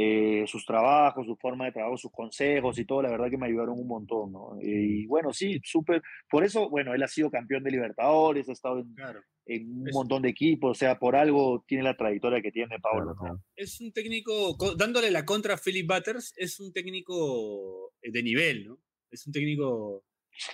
[0.00, 3.46] eh, sus trabajos, su forma de trabajo, sus consejos y todo, la verdad que me
[3.46, 4.56] ayudaron un montón, ¿no?
[4.60, 6.02] Y bueno, sí, súper.
[6.30, 9.20] Por eso, bueno, él ha sido campeón de Libertadores, ha estado en, Claro.
[9.46, 12.78] en un Es- montón de equipos, o sea, por algo tiene la trayectoria que tiene
[12.78, 13.42] Pablo, Claro, ¿no?
[13.56, 18.22] Es un técnico, co- dándole la contra a Philip Butters, es un técnico eh, de
[18.22, 18.78] nivel, ¿no?
[19.10, 20.04] Es un técnico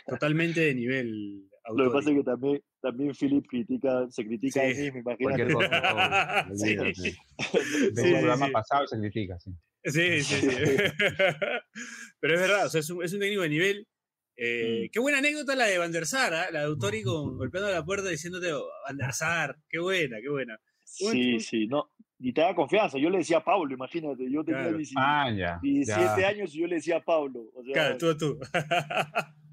[0.06, 1.48] totalmente de nivel.
[1.74, 4.82] Lo que pasa es que también, también Philip critica, se critica a Sí.
[4.82, 5.54] mismo, Cualquier imagínate.
[5.54, 6.46] cosa.
[6.48, 6.76] no, Sí.
[6.76, 7.10] Sí,
[7.94, 8.52] sí, programa sí.
[8.52, 9.50] pasado se critica, sí.
[9.86, 10.56] Sí, sí, sí.
[12.20, 13.88] Pero es verdad, o sea, es un, es un técnico de nivel.
[14.36, 14.90] Eh, Mm.
[14.92, 16.50] Qué buena anécdota la de Van der Sar, ¿ah?
[16.50, 20.28] la de Autori con, golpeando la puerta diciéndote "Oh, Van der Sar, qué buena, qué
[20.28, 20.58] buena.
[20.84, 21.90] Sí, sí, no.
[22.18, 22.98] Y te da confianza.
[22.98, 24.76] Yo le decía a Pablo, imagínate, yo tenía Claro.
[24.76, 25.58] 17 Ah, ya.
[25.62, 26.28] 17 ya.
[26.28, 27.40] años y yo le decía a Pablo.
[27.54, 28.38] O sea, Claro, tú, tú.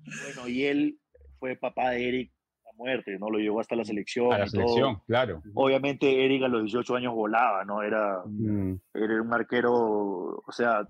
[0.06, 0.98] Bueno, y él
[1.40, 2.32] fue papá de Eric
[2.72, 3.30] a muerte, ¿no?
[3.30, 4.32] Lo llevó hasta la selección.
[4.34, 4.52] A la todo.
[4.52, 5.42] selección, claro.
[5.54, 7.82] Obviamente Eric a los 18 años volaba, ¿no?
[7.84, 9.74] Era, Mm, era un arquero,
[10.46, 10.88] o sea,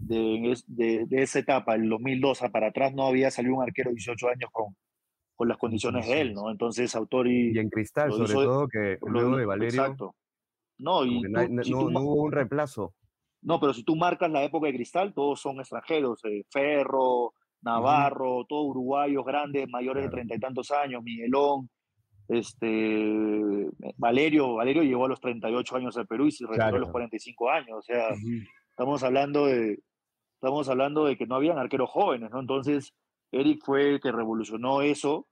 [0.00, 3.90] de, de, de esa etapa, el 2002 a para atrás, no había salido un arquero
[3.90, 4.76] de 18 años con,
[5.34, 6.50] con las condiciones de él, ¿no?
[6.50, 7.52] Entonces Autori...
[7.54, 10.14] Y en cristal, sobre hizo- todo, que lo- luego de Valerio, Exacto.
[10.78, 12.94] No, y no, hay- tú- no- si no- tú ma- no hubo un reemplazo.
[13.42, 16.20] No, pero si tú marcas la época de Cristal, todos son extranjeros.
[16.24, 21.68] eh, Ferro, Navarro, todos uruguayos grandes, mayores de treinta y tantos años, Miguelón,
[22.28, 26.90] este, Valerio, Valerio llegó a los 38 años al Perú y se retiró a los
[26.90, 27.78] 45 años.
[27.78, 28.08] O sea,
[28.70, 29.78] estamos hablando de,
[30.34, 32.40] estamos hablando de que no habían arqueros jóvenes, ¿no?
[32.40, 32.94] Entonces,
[33.30, 35.26] Eric fue el que revolucionó eso.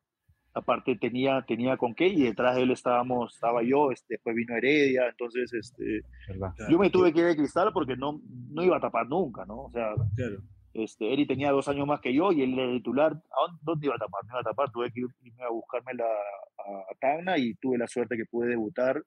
[0.54, 4.54] Aparte tenía, tenía con qué y detrás de él estábamos, estaba yo, este, después vino
[4.54, 6.52] Heredia, entonces este, ¿verdad?
[6.68, 9.62] yo me tuve que ir de cristal porque no, no iba a tapar nunca, ¿no?
[9.62, 10.42] O sea, Claro.
[10.74, 13.12] Este, Eri tenía dos años más que yo y él era el titular.
[13.12, 14.24] ¿A dónde, dónde iba a tapar?
[14.24, 17.86] No iba a tapar, tuve que irme a buscarme la, a Tacna y tuve la
[17.86, 19.02] suerte que pude debutar.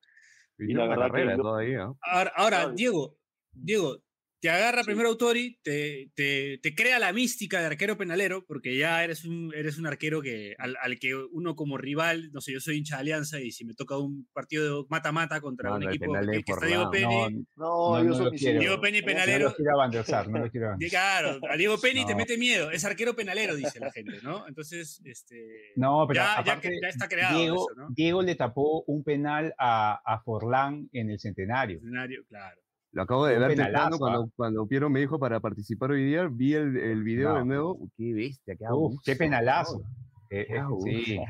[0.59, 1.93] Y la la verdad que carrera yo- todavía.
[2.35, 2.69] Ahora.
[2.69, 3.15] Diego,
[3.51, 3.97] Diego,
[4.45, 4.85] te agarra Sí.
[4.87, 9.51] primero Autori, te, te, te crea la mística de arquero penalero, porque ya eres un,
[9.55, 12.95] eres un arquero que, al, al que uno como rival, no sé, yo soy hincha
[12.97, 15.95] de Alianza y si me toca un partido de mata-mata contra No, un no, el
[15.95, 16.91] equipo que, es que está Diego.
[16.91, 18.37] Penny, No, No, No, yo no soy.
[18.37, 20.89] Diego Penny no penalero, lo quiero avanzar, no lo quiero avanzar.
[20.89, 22.17] claro, a Diego Penny te No.
[22.17, 24.47] mete miedo, es arquero penalero, dice la gente, ¿no?
[24.47, 27.87] Entonces, este, No, pero ya, ya, aparte, que- ya está creado Diego, eso, ¿no?
[27.95, 31.77] Diego le tapó un penal a, a Forlán en el centenario.
[31.77, 32.61] Escenario, claro.
[32.95, 33.99] Lo acabo de Un ver penalazo, temprano ¿ah?
[33.99, 36.29] cuando, cuando Piero me dijo para participar hoy día.
[36.31, 37.39] Vi el, el video No.
[37.39, 37.89] de nuevo.
[37.97, 39.83] Qué bestia, qué abuso, qué penalazo.
[40.29, 40.87] Eh, Qué eh, abuso.
[40.87, 41.17] sí.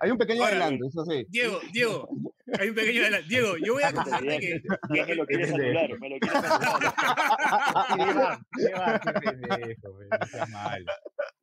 [0.00, 1.26] Hay un pequeño adelanto, eso sí.
[1.28, 2.08] Diego, Diego,
[2.56, 3.28] hay un pequeño adelanto.
[3.28, 4.60] Diego, yo voy a contarte que
[4.94, 6.40] Ya me lo quieres anular, me lo quieres
[7.88, 8.38] anular.
[8.56, 9.00] ¿Qué va?
[9.00, 10.84] ¿Qué pendejo, no malo.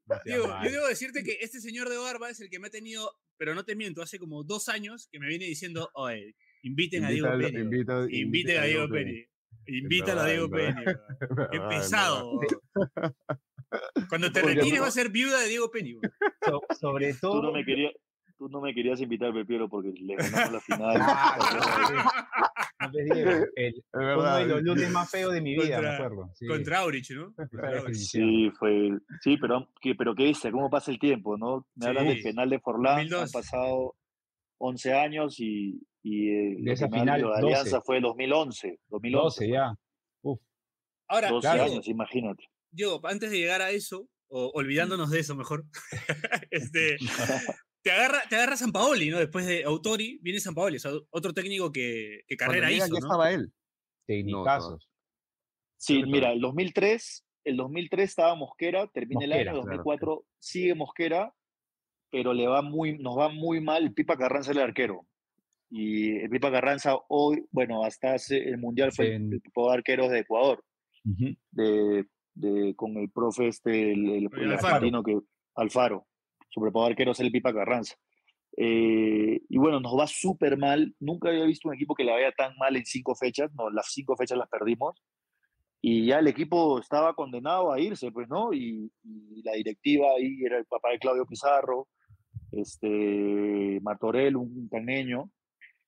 [0.07, 2.71] No Diego, yo debo decirte que este señor de barba es el que me ha
[2.71, 6.33] tenido, pero no te miento, hace como dos años que me viene diciendo, oye,
[6.63, 9.25] inviten a Diego invita- Inviten a Diego Penny.
[9.67, 10.75] Invítalo a Diego weón.
[11.51, 12.39] Qué pesado.
[14.09, 14.81] Cuando te retires no.
[14.81, 15.99] va a ser viuda de Diego weón.
[16.45, 17.41] So- sobre Tú todo.
[17.43, 17.91] no me querías,
[18.37, 21.01] tú no me querías invitar, Pepiero, porque le ganamos la final.
[22.81, 25.81] No te digo, el, Es uno de los lunes más feos de mi vida, Contra-
[25.89, 26.29] me acuerdo.
[26.35, 26.47] Sí.
[26.47, 27.33] Contra Aurich, ¿no?
[27.33, 27.95] Contra Aurich.
[27.95, 31.65] Sí, fue, sí, pero, que, pero qué dice, cómo pasa el tiempo, ¿no?
[31.75, 32.23] Me hablan del Sí.
[32.23, 33.21] penal de Forlán, 2002.
[33.21, 33.95] han pasado
[34.59, 37.39] 11 años y, y el De esa final, de 12.
[37.39, 39.23] Alianza fue 2011, 2011.
[39.23, 39.75] 12 ya.
[40.21, 40.39] Uf.
[41.07, 42.43] Ahora, 12 Diego, años, imagínate.
[42.69, 45.65] Diego, antes de llegar a eso, o olvidándonos de eso mejor,
[46.51, 46.97] este,
[47.81, 49.17] te agarra, te agarra San Paoli, ¿no?
[49.17, 52.91] Después de Autori, viene San Paoli, o sea, otro técnico que, que carrera hizo, ya
[52.91, 52.97] ¿no?
[52.97, 53.51] estaba él.
[54.05, 54.87] Tecnicazos.
[55.77, 59.77] Sí, que mira, el 2003, el 2003 estaba Mosquera, termina el Mosquera, año, claro.
[59.77, 61.33] 2004 sigue Mosquera,
[62.11, 65.07] pero le va muy, nos va muy mal el Pipa Carranza el arquero.
[65.69, 69.77] Y el Pipa Carranza hoy, bueno, hasta hace el Mundial fue En- el tipo de
[69.77, 70.63] arqueros de Ecuador,
[71.05, 71.35] Ujú.
[71.51, 75.19] de, de- con el profe este, el, el- el argentino que,
[75.55, 76.05] Alfaro,
[76.49, 77.95] su preparador arquero es el Pipa Carranza.
[78.57, 80.95] Eh, y bueno, nos va súper mal.
[80.99, 83.51] Nunca había visto un equipo que le vaya tan mal en cinco fechas.
[83.53, 84.95] No, las cinco fechas las perdimos.
[85.81, 88.53] Y ya el equipo estaba condenado a irse, pues, ¿no?
[88.53, 91.87] Y, y la directiva ahí era el papá de Claudio Pizarro,
[92.51, 95.29] este, Martorell, un caneño,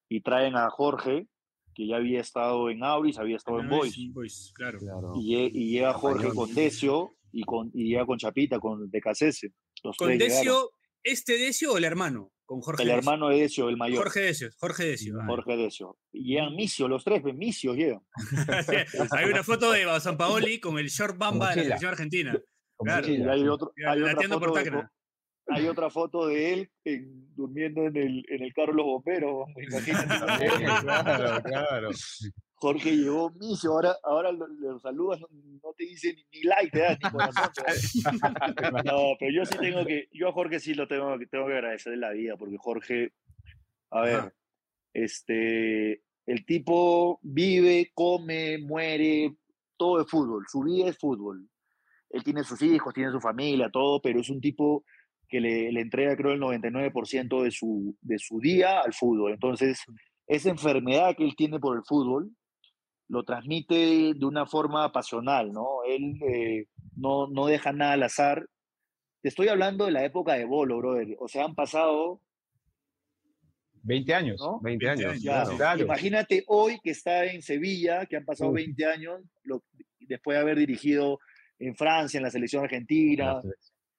[0.10, 1.28] y traen a Jorge,
[1.74, 4.54] que ya había estado en Auris, había estado en Boys.
[4.56, 4.80] claro.
[4.80, 5.13] Claro.
[5.15, 9.54] Y, y llega Jorge con Decio y, con, y llega con Chapita, con Decasese.
[9.98, 10.17] Con.
[10.17, 10.72] Decio,
[11.04, 12.32] ¿este Decio o el hermano?
[12.46, 13.00] Con Jorge El Decio.
[13.00, 14.04] hermano de Decio, el mayor.
[14.04, 15.15] Jorge Decio, Jorge Decio.
[15.28, 15.98] Jorge Decio.
[16.13, 18.02] Y llegan Micio, los tres, Micio llegan.
[19.12, 22.41] Hay una foto de San Paoli con el short bamba de la selección argentina.
[22.80, 23.08] Claro.
[23.08, 24.91] Y hay, otro, hay, otra por de, Tacna.
[25.50, 29.48] Hay otra foto de él en- durmiendo en el, en el carro de los bomberos.
[29.56, 30.48] Imagínate.
[30.58, 31.90] Sí, claro, claro.
[32.60, 36.98] Jorge llegó Micio, ahora, ahora lo, lo saludas, no, te dice ni, like, te da,
[37.02, 37.52] ni corazón.
[38.84, 41.54] No, pero yo sí tengo que, yo a Jorge sí lo tengo, que- tengo que
[41.54, 43.12] agradecer en la vida, porque Jorge,
[43.92, 44.34] a ver,
[44.94, 49.36] este, el tipo vive, come, muere,
[49.78, 51.48] todo es fútbol, su vida es fútbol.
[52.10, 54.84] Él tiene sus hijos, tiene su familia, todo, pero es un tipo
[55.28, 59.34] que le, le entrega, creo, el 99% de su, de su día al fútbol.
[59.34, 59.80] Entonces,
[60.28, 62.32] esa enfermedad que él tiene por el fútbol,
[63.10, 65.66] lo transmite de una forma pasional, ¿no?
[65.88, 68.46] Él eh, no, no deja nada al azar.
[69.22, 71.16] Te estoy hablando de la época de Bolo, brother.
[71.20, 72.22] O sea, han pasado,
[73.84, 74.42] 20 años.
[74.42, 74.60] ¿no?
[74.62, 75.58] 20 20 años, años, Ya, claro.
[75.58, 75.82] Claro.
[75.84, 78.56] Imagínate hoy que está en Sevilla, que han pasado Uf.
[78.58, 79.63] 20 años, lo-
[80.00, 81.20] después de haber dirigido
[81.60, 83.42] en Francia, en la selección argentina,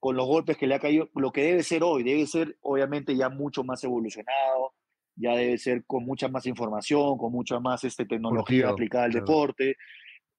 [0.01, 3.17] con los golpes que le ha caído, lo que debe ser hoy, debe ser obviamente
[3.17, 4.75] ya mucho más evolucionado,
[5.17, 9.27] ya debe ser con mucha más información, con mucha más este, tecnología aplicada al claro.
[9.27, 9.77] deporte,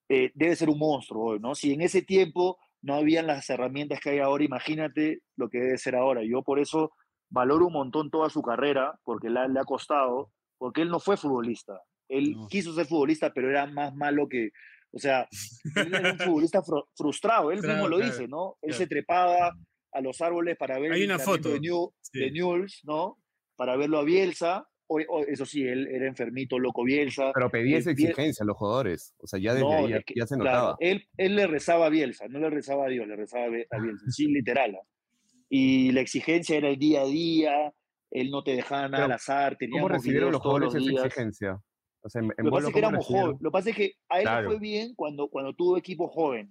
[0.08, 1.56] eh, debe ser un monstruo hoy, ¿no?
[1.56, 5.78] Si en ese tiempo no habían las herramientas que hay ahora, imagínate lo que debe
[5.78, 6.22] ser ahora.
[6.24, 6.93] Yo por eso
[7.30, 11.17] valoro un montón toda su carrera, porque la- le ha costado, porque él no fue
[11.17, 11.82] futbolista.
[12.08, 12.48] Él No.
[12.48, 14.50] quiso ser futbolista, pero era más malo que,
[14.91, 15.28] o sea,
[15.75, 18.58] él era un futbolista fru- frustrado, él mismo Frustrado, lo claro, dice, ¿no?
[18.62, 18.78] Él claro.
[18.78, 19.52] se trepaba
[19.91, 22.19] a los árboles para ver Hay el una foto, de, New, sí.
[22.19, 23.17] de Newell's, ¿no?
[23.56, 24.65] Para verlo a Bielsa.
[24.91, 27.32] O- o- eso sí, él era enfermito, loco Bielsa.
[27.34, 29.13] Pero pedía Eh, esa exigencia a los jugadores.
[29.19, 30.78] O sea, ya desde No, ahí ya, es que, ya se claro, notaba.
[30.80, 34.06] él, él le rezaba a Bielsa, no le rezaba a Dios, le rezaba a Bielsa,
[34.10, 34.75] sí, literal.
[34.75, 34.88] ¿ah?
[35.47, 37.73] Y la exigencia era el día a día,
[38.12, 41.06] él no te dejaba nada al azar, ¿Cómo recibieron los jugadores los esa días.
[41.06, 41.60] exigencia?
[42.01, 43.41] O sea, en, en Lo que pasa es que ¿cómo éramos jóvenes.
[43.41, 44.49] Lo que pasa es que a él le Claro.
[44.51, 46.49] fue bien cuando, cuando tuvo equipo joven.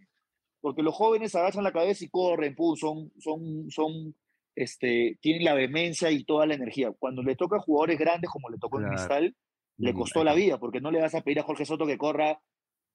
[0.61, 4.15] porque los jóvenes agachan la cabeza y corren, pum, son, son, son,
[4.57, 6.91] este, tienen la vehemencia y toda la energía.
[6.99, 8.97] Cuando le toca a jugadores grandes, como le tocó en Claro.
[8.97, 9.37] Cristal,
[9.77, 12.41] le costó la vida, porque no le vas a pedir a Jorge Soto que corra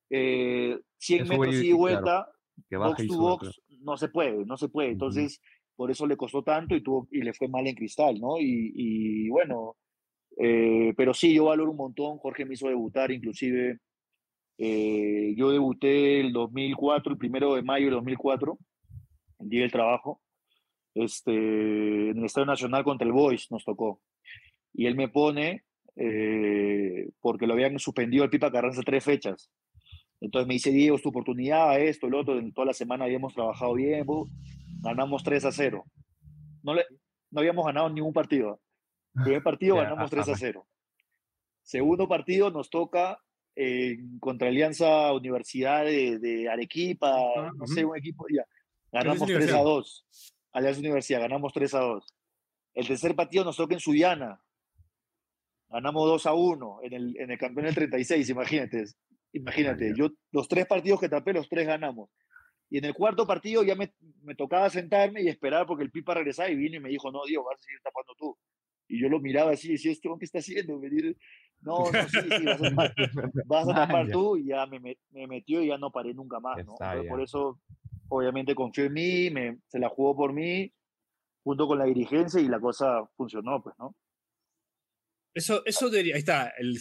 [0.09, 2.27] eh, 100 Que sube metros y- y de claro, vuelta,
[2.69, 4.89] Que box to box, no se puede, no se puede.
[4.91, 5.41] Entonces,
[5.77, 8.37] por eso le costó tanto y, tuvo, y le fue mal en Cristal, ¿no?
[8.39, 9.77] Y, y bueno,
[10.37, 12.17] eh, pero sí, yo valoro un montón.
[12.17, 13.79] Jorge me hizo debutar, inclusive.
[14.57, 18.57] eh, yo debuté el 2004, el primero de mayo del 2004,
[19.39, 20.21] el día del trabajo,
[20.95, 21.31] este,
[22.11, 24.01] en el Estadio Nacional contra el Boys nos tocó.
[24.73, 25.63] Y él me pone,
[25.95, 29.51] eh, porque lo habían suspendido al Pipa Carranza tres fechas.
[30.21, 32.39] Entonces me dice, Diego, es tu oportunidad, esto, el otro.
[32.39, 34.05] En toda la semana habíamos trabajado bien,
[34.81, 35.83] ganamos 3 a 0.
[36.63, 36.85] No, le,
[37.31, 38.59] no habíamos ganado ningún partido.
[39.13, 40.67] Primer partido ganamos ah, 3 a ah, 0.
[41.61, 43.19] Segundo partido nos toca
[43.55, 47.73] eh, contra Alianza Universidad de, de Arequipa, Ah, no ujú.
[47.73, 48.45] sé, un equipo, ya.
[48.91, 49.63] Ganamos Alianza 3 a Universidad.
[49.63, 50.05] 2.
[50.53, 52.15] Alianza Universidad, ganamos 3 a 2.
[52.75, 54.41] El tercer partido nos toca en Sullana.
[55.69, 58.85] Ganamos 2 a 1 en el, en el campeón del 36, imagínate.
[59.35, 62.11] Imagínate, yo los tres partidos que tapé, los tres ganamos.
[62.69, 66.13] Y en el cuarto partido ya me, me tocaba sentarme y esperar porque el Pipa
[66.13, 68.37] regresaba y vino y me dijo, no, Diego, vas a seguir tapando tú.
[68.93, 70.77] Y yo lo miraba así y decía, ¿este hombre qué está haciendo?
[70.79, 71.15] Me dice,
[71.61, 72.93] no, no, sí, sí, vas a,
[73.45, 74.13] vas a tapar Ya.
[74.13, 76.57] tú y ya me, me metió y ya no paré nunca más,
[77.09, 77.59] por eso,
[78.09, 80.71] obviamente, confió en mí, me, se la jugó por mí,
[81.43, 83.95] junto con la dirigencia y la cosa funcionó, pues, ¿no?
[85.35, 86.13] Eso, eso debería.
[86.13, 86.53] Ahí está.
[86.59, 86.77] El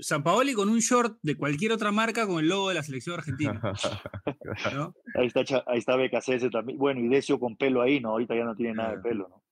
[0.00, 3.16] San Paoli con un short de cualquier otra marca con el logo de la selección
[3.16, 3.60] argentina.
[4.74, 4.92] ¿no?
[5.14, 6.78] Ahí está, ahí está BKCS también.
[6.78, 8.08] Bueno, y Decio con pelo ahí, ¿no?
[8.10, 9.08] Ahorita ya no tiene nada de Claro.
[9.08, 9.42] pelo, ¿no?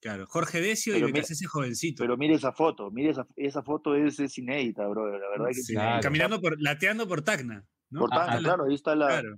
[0.00, 0.26] Claro.
[0.28, 2.02] Jorge Decio Pero y mira- ese jovencito.
[2.04, 5.06] Pero mire esa foto, mire esa, esa foto es, es inédita, bro.
[5.18, 6.00] La verdad que Sí, es inédita.
[6.00, 7.64] Caminando por, lateando por Tacna.
[7.90, 8.00] ¿no?
[8.00, 9.08] Por Tacna, Ah, claro, ahí está la.
[9.08, 9.36] Claro,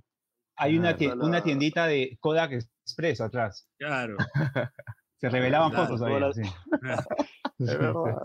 [0.57, 3.67] Hay una, Ah, una tiendita de Kodak Express atrás.
[3.77, 4.15] claro.
[5.17, 6.43] Se revelaban Claro, fotos ahí.
[6.43, 6.49] sí.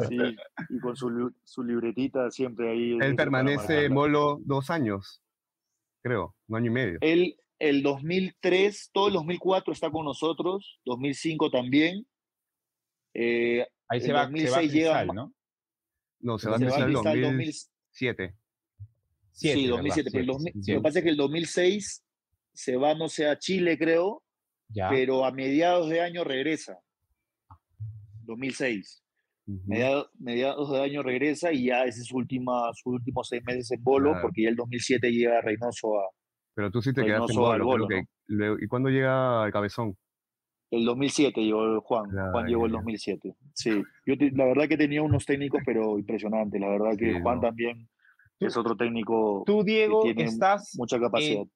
[0.09, 0.17] Sí,
[0.71, 2.97] y con su, su libretita siempre ahí.
[3.01, 3.91] Él permanece.
[3.91, 5.23] Molo dos años,
[6.03, 6.99] creo, un año y medio.
[7.03, 12.07] Él, el 2003, todo el 2004 está con nosotros, 2005 también.
[13.19, 15.35] Eh, Ahí se En va, se va 2006 llega Cristal, ¿no?
[16.21, 18.23] No, se se va a va Cristal 2007.
[18.23, 18.35] 2000,
[19.33, 19.77] Siete, sí, ¿verdad?
[19.77, 20.11] 2007.
[20.11, 22.05] pero el Siete, 2000 Lo que pasa es que el 2006
[22.53, 24.23] se va, no sé, a Chile, creo,
[24.69, 24.89] Ya.
[24.91, 26.79] pero a mediados de año regresa.
[28.25, 29.03] 2006.
[29.47, 29.61] Ujú.
[29.67, 33.71] Mediados, mediados de año regresa y ya ese es su última, sus últimos seis meses
[33.71, 34.23] en bolo, Claro.
[34.23, 36.05] porque ya el 2007 llega Reynoso a.
[36.55, 39.97] Pero tú sí te quedaste en Reynoso al Bolo, que ¿Y cuándo llega el Cabezón?
[40.71, 42.11] El 2007 llegó el Juan.
[42.15, 42.79] Ya, Juan llegó el ya, ya.
[42.79, 43.35] 2007.
[43.55, 43.83] Sí.
[44.05, 46.61] Yo te- la verdad que tenía unos técnicos, pero impresionantes.
[46.61, 47.41] La verdad que Sí, Juan no.
[47.43, 47.89] también
[48.41, 51.43] es otro técnico Tú, Diego, tiene estás mucha capacidad.
[51.43, 51.49] eh,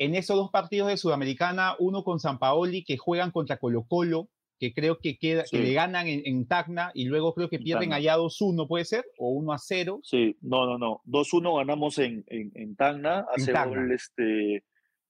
[0.00, 4.28] en esos dos partidos de Sudamericana, uno con San Paoli, que juegan contra Colo Colo,
[4.60, 5.58] que creo que, queda, que Sí.
[5.62, 7.96] le ganan en, en Tacna, y luego creo que En pierden Tacna.
[7.96, 9.04] allá 2-1, ¿puede ser?
[9.18, 10.00] O 1-0.
[10.02, 11.00] Sí, no, no, no.
[11.04, 13.24] 2-1 ganamos en, en, en Tacna.
[13.34, 13.76] Hace Tacna.
[13.82, 14.64] gol este,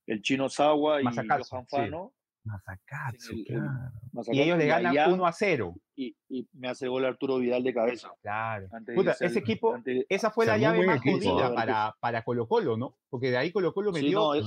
[0.06, 1.20] el chino Sawa y Johan sí.
[1.28, 1.34] Fano.
[1.66, 2.12] Mazzacazzo,
[2.44, 3.64] el- el- claro.
[4.12, 5.74] Y Masakatsu, ellos le ganan allá, 1-0.
[5.96, 8.10] y, y me hace gol Arturo Vidal de cabeza.
[8.22, 8.68] Claro.
[8.86, 11.54] De ese equipo, antes- esa fue la llave más equipo, jodida ¿verdad?
[11.54, 12.96] para, para Colo Colo, ¿no?
[13.10, 14.46] Porque de ahí Colo Colo Sí, metió no, es-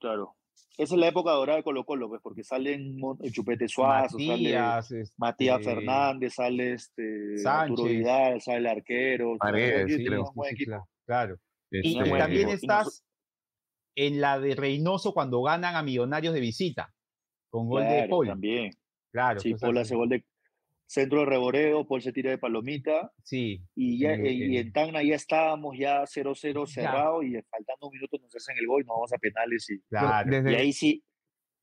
[0.00, 0.34] Claro.
[0.76, 2.96] Esa es la época dorada de Colo Colo, pues, porque salen
[3.32, 7.84] Chupete Suazo, sale Matías, este, Matías Fernández, sale este Arturo.
[7.84, 9.36] Vidal, sale el arquero.
[9.38, 11.36] Paredes, sí, sí, claro, claro.
[11.70, 13.04] Y, Este, y también estás
[14.06, 16.92] en la de Reynoso cuando ganan a Millonarios de visita,
[17.50, 18.28] con gol de Paul.
[18.28, 18.70] También.
[19.10, 20.24] Claro, Sí, Paul hace gol de
[20.86, 24.56] centro de reboreo, Paul se tira de palomita sí, y, ya, En el- eh, y
[24.56, 28.66] en- en Tacna ya estábamos ya 0-0 cerrado y faltando un minuto nos hacen el
[28.66, 30.30] gol, nos vamos a penales y, claro.
[30.30, 31.04] desde- y ahí sí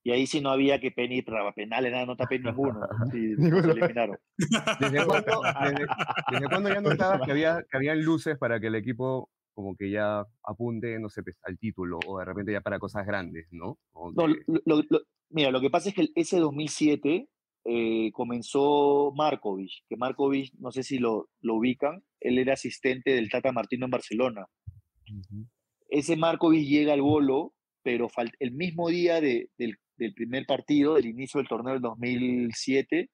[0.04, 2.80] y ahí sí no había que penir para penales, nada, no tapé ninguno.
[3.12, 3.72] y Ninguno.
[3.72, 4.18] eliminaron.
[4.80, 5.42] ¿Desde cuándo,
[5.80, 5.88] desde,
[6.32, 9.90] desde cuándo ya notabas que había, que habían luces para que el equipo como que
[9.90, 13.80] ya apunte, no sé, pues, al título o de repente ya para cosas grandes, ¿no?
[14.12, 17.28] No, que- lo- mira, lo que pasa es que ese 2007
[17.68, 23.30] eh, comenzó Markovic, que Markovic, no sé si lo, lo ubican, él era asistente del
[23.32, 24.46] Tata Martino en Barcelona.
[25.90, 28.08] Ese Markovic llega al bolo, pero
[28.40, 33.10] el mismo día de- del, del primer partido, del inicio del torneo del 2007,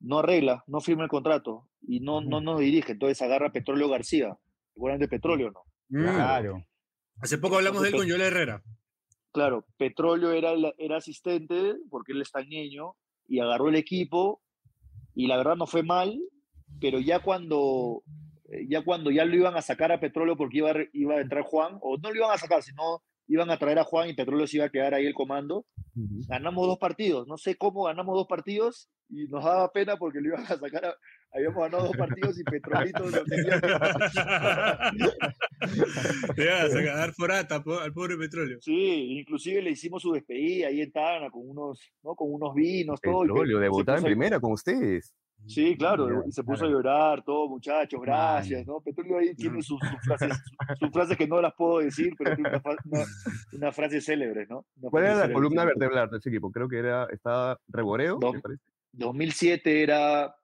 [0.00, 2.92] no arregla, no firma el contrato y no, no nos dirige.
[2.92, 4.36] Entonces agarra a Petróleo García.
[4.74, 5.60] ¿Se acuerdan de Petróleo no?
[5.88, 6.02] Mm.
[6.04, 6.66] Claro.
[7.20, 8.62] Hace poco hablamos de él con Yola Herrera.
[9.32, 12.94] Claro, Petróleo era, era asistente porque él es tan niño
[13.28, 14.42] y agarró el equipo
[15.14, 16.18] y la verdad no fue mal,
[16.80, 18.02] pero ya cuando
[18.48, 21.44] eh, ya cuando ya lo iban a sacar a Petróleo porque iba iba a entrar
[21.44, 24.46] Juan, o no lo iban a sacar, sino iban a traer a Juan y Petróleo
[24.46, 25.66] se iba a quedar ahí el comando.
[26.28, 30.28] Ganamos dos partidos, no sé cómo ganamos dos partidos y nos daba pena porque lo
[30.28, 30.96] iban a sacar, a-
[31.32, 33.60] habíamos ganado dos partidos y Petrolito lo tenía.
[36.34, 38.58] Te vas a dar forata al pobre petróleo.
[38.60, 42.14] Sí, inclusive le hicimos su despedida ahí en Tana con unos, ¿no?
[42.14, 43.22] con unos vinos, todo.
[43.22, 45.14] Petróleo, se debutar en a- primera con ustedes.
[45.46, 48.78] Sí, claro, y se puso a llorar, todo, muchachos, gracias, ¿no?
[48.82, 52.34] Petróleo ahí tiene sus, sus frases, sus, sus frases que no las puedo decir, pero
[52.36, 53.04] tiene una, una,
[53.54, 54.66] una frase célebre, ¿no?
[54.82, 56.52] Una ¿Cuál era la columna vertebral de ese equipo?
[56.52, 58.34] Creo que era, estaba Reboreo, Dos.
[58.34, 58.62] me parece.
[58.92, 60.34] 2007 era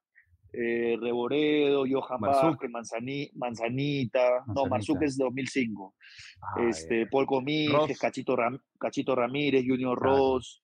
[0.57, 2.21] eh, Reboredo, Johan.
[2.21, 4.69] Vázquez, Manzani- Manzanita, no, Manzanita.
[4.71, 5.95] Marzuk es 2005,
[6.41, 7.99] Ah, este, Paul Comínguez, Ross.
[7.99, 10.17] Cachito, Ram- Cachito Ramírez, Junior Claro.
[10.17, 10.63] Ross,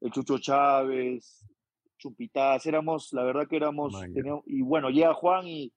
[0.00, 1.44] el Chucho Chávez,
[1.98, 5.72] Chumpitaz, éramos, la verdad que éramos, teníamos- y bueno, llega Juan y,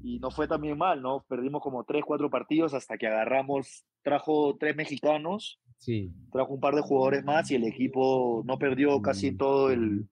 [0.00, 1.24] y nos fue también mal, ¿no?
[1.28, 6.12] Perdimos como tres, cuatro partidos hasta que agarramos, trajo tres mexicanos, Sí.
[6.32, 10.08] trajo un par de jugadores más y el equipo no perdió casi Mm, todo el...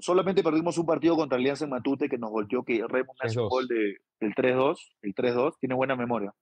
[0.00, 3.40] Solamente perdimos un partido contra Alianza en Matute que nos volteó, que Raymond me hace
[3.40, 3.48] un 3-2.
[3.50, 6.32] gol de, del 3-2, el 3-2, tiene buena memoria.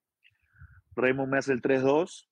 [0.97, 2.29] Raymond me hace el 3-2,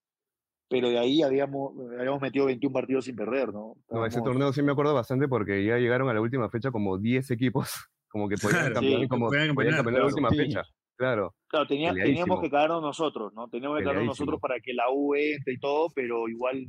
[0.69, 3.75] pero de ahí habíamos, habíamos metido 21 partidos sin perder, ¿no?
[3.91, 6.99] No, ese torneo sí me acuerdo bastante porque ya llegaron a la última fecha como
[6.99, 7.71] 10 equipos,
[8.09, 10.37] como que podían Claro, campeonar, sí, como podían podían campeonar, campeonar la última sí.
[10.37, 10.63] fecha.
[10.99, 13.49] Claro, Claro, tenía- teníamos que quedarnos nosotros, ¿no?
[13.49, 16.67] Teníamos que quedarnos nosotros para que la U entre y todo, pero igual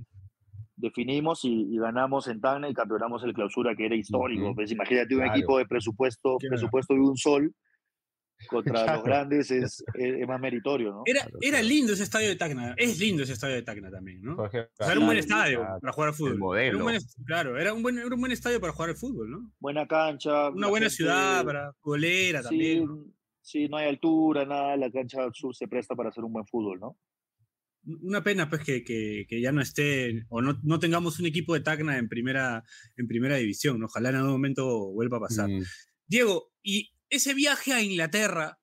[0.77, 4.45] definimos y, y ganamos en Tacna y campeonamos el clausura que era histórico.
[4.45, 4.55] Ujú.
[4.55, 5.35] Pues imagínate un Claro.
[5.37, 6.51] equipo de presupuesto, Claro.
[6.51, 7.53] presupuesto de un sol
[8.47, 8.93] contra Claro.
[8.97, 11.01] los grandes es, es, es más meritorio, ¿no?
[11.05, 12.75] Era, era lindo ese estadio de Tacna.
[12.77, 14.35] Es lindo ese estadio de Tacna también, ¿no?
[14.37, 15.79] O sea, era un buen estadio claro.
[15.81, 16.31] para jugar al fútbol.
[16.33, 16.77] Era modelo.
[16.77, 19.51] un buen claro, era un, buen, era un buen estadio para jugar al fútbol, ¿no?
[19.59, 20.49] Buena cancha.
[20.51, 22.85] Una buena gente- ciudad para golera sí, también.
[22.85, 23.05] ¿no?
[23.41, 26.79] sí, no hay altura, nada, la cancha sur se presta para hacer un buen fútbol,
[26.79, 26.95] ¿no?
[28.01, 31.53] Una pena pues que, que- que ya no esté o no, no tengamos un equipo
[31.53, 32.63] de Tacna en primera,
[32.97, 33.81] en primera división.
[33.83, 35.49] Ojalá en algún momento vuelva a pasar.
[35.49, 35.63] Mm,
[36.07, 38.59] Diego, y ese viaje a Inglaterra,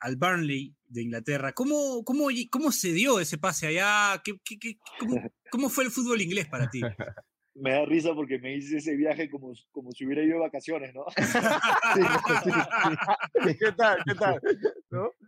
[0.00, 4.20] al Burnley de Inglaterra, ¿cómo, cómo, cómo se dio ese pase allá?
[4.24, 5.14] ¿Qué, qué- qué- cómo,
[5.50, 6.80] cómo fue el fútbol inglés para ti?
[7.58, 10.94] Me da risa porque me hice ese viaje como, como si hubiera ido de vacaciones,
[10.94, 11.06] ¿no?
[13.58, 13.98] ¿Qué tal?
[14.04, 14.38] ¿Qué tal?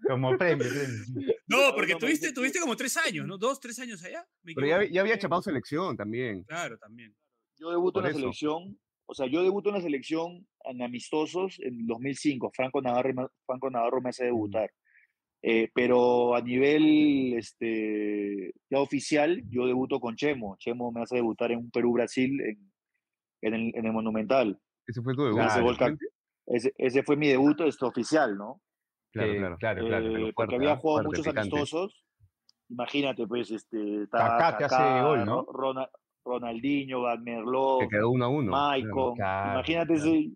[0.07, 1.35] como premio, premio.
[1.47, 3.39] No, porque no, tuviste, tuviste como tres años, ¿no?
[3.39, 4.27] Dos, tres años allá.
[4.43, 6.45] ¿Me Pero ya, ya había chapado selección también.
[6.45, 7.17] Claro, también.
[7.57, 8.19] Yo debuto Por en la eso.
[8.21, 12.51] selección, o sea, yo debuto en la selección en amistosos en 2005.
[12.55, 14.71] Franco Navarro, Franco Navarro me hace debutar.
[15.51, 20.57] Eh, pero a nivel este, ya oficial, yo debuto con Chemo.
[20.59, 22.73] Chemo me hace debutar en un Perú-Brasil en,
[23.41, 24.61] en, el, en el Monumental.
[24.87, 25.39] Ese fue tu debut.
[25.41, 25.65] Ese Claro.
[25.65, 25.99] gol
[26.49, 28.61] ese, ese fue mi debut este, oficial, ¿no?
[29.11, 29.57] Claro, Eh, claro.
[29.59, 30.07] claro, claro.
[30.07, 31.41] Eh, fuerte, porque había jugado Fuerte, muchos picante.
[31.57, 32.05] amistosos.
[32.69, 35.47] Imagínate, pues, este, Kaká te hace gol, ¿no?
[35.47, 35.89] Ro- Rona-
[36.25, 38.51] Ronaldinho, Wagner Love, Que quedó uno a uno.
[38.53, 38.67] claro.
[38.69, 39.15] Maicon.
[39.17, 40.11] Claro, Imagínate, claro.
[40.11, 40.31] ese-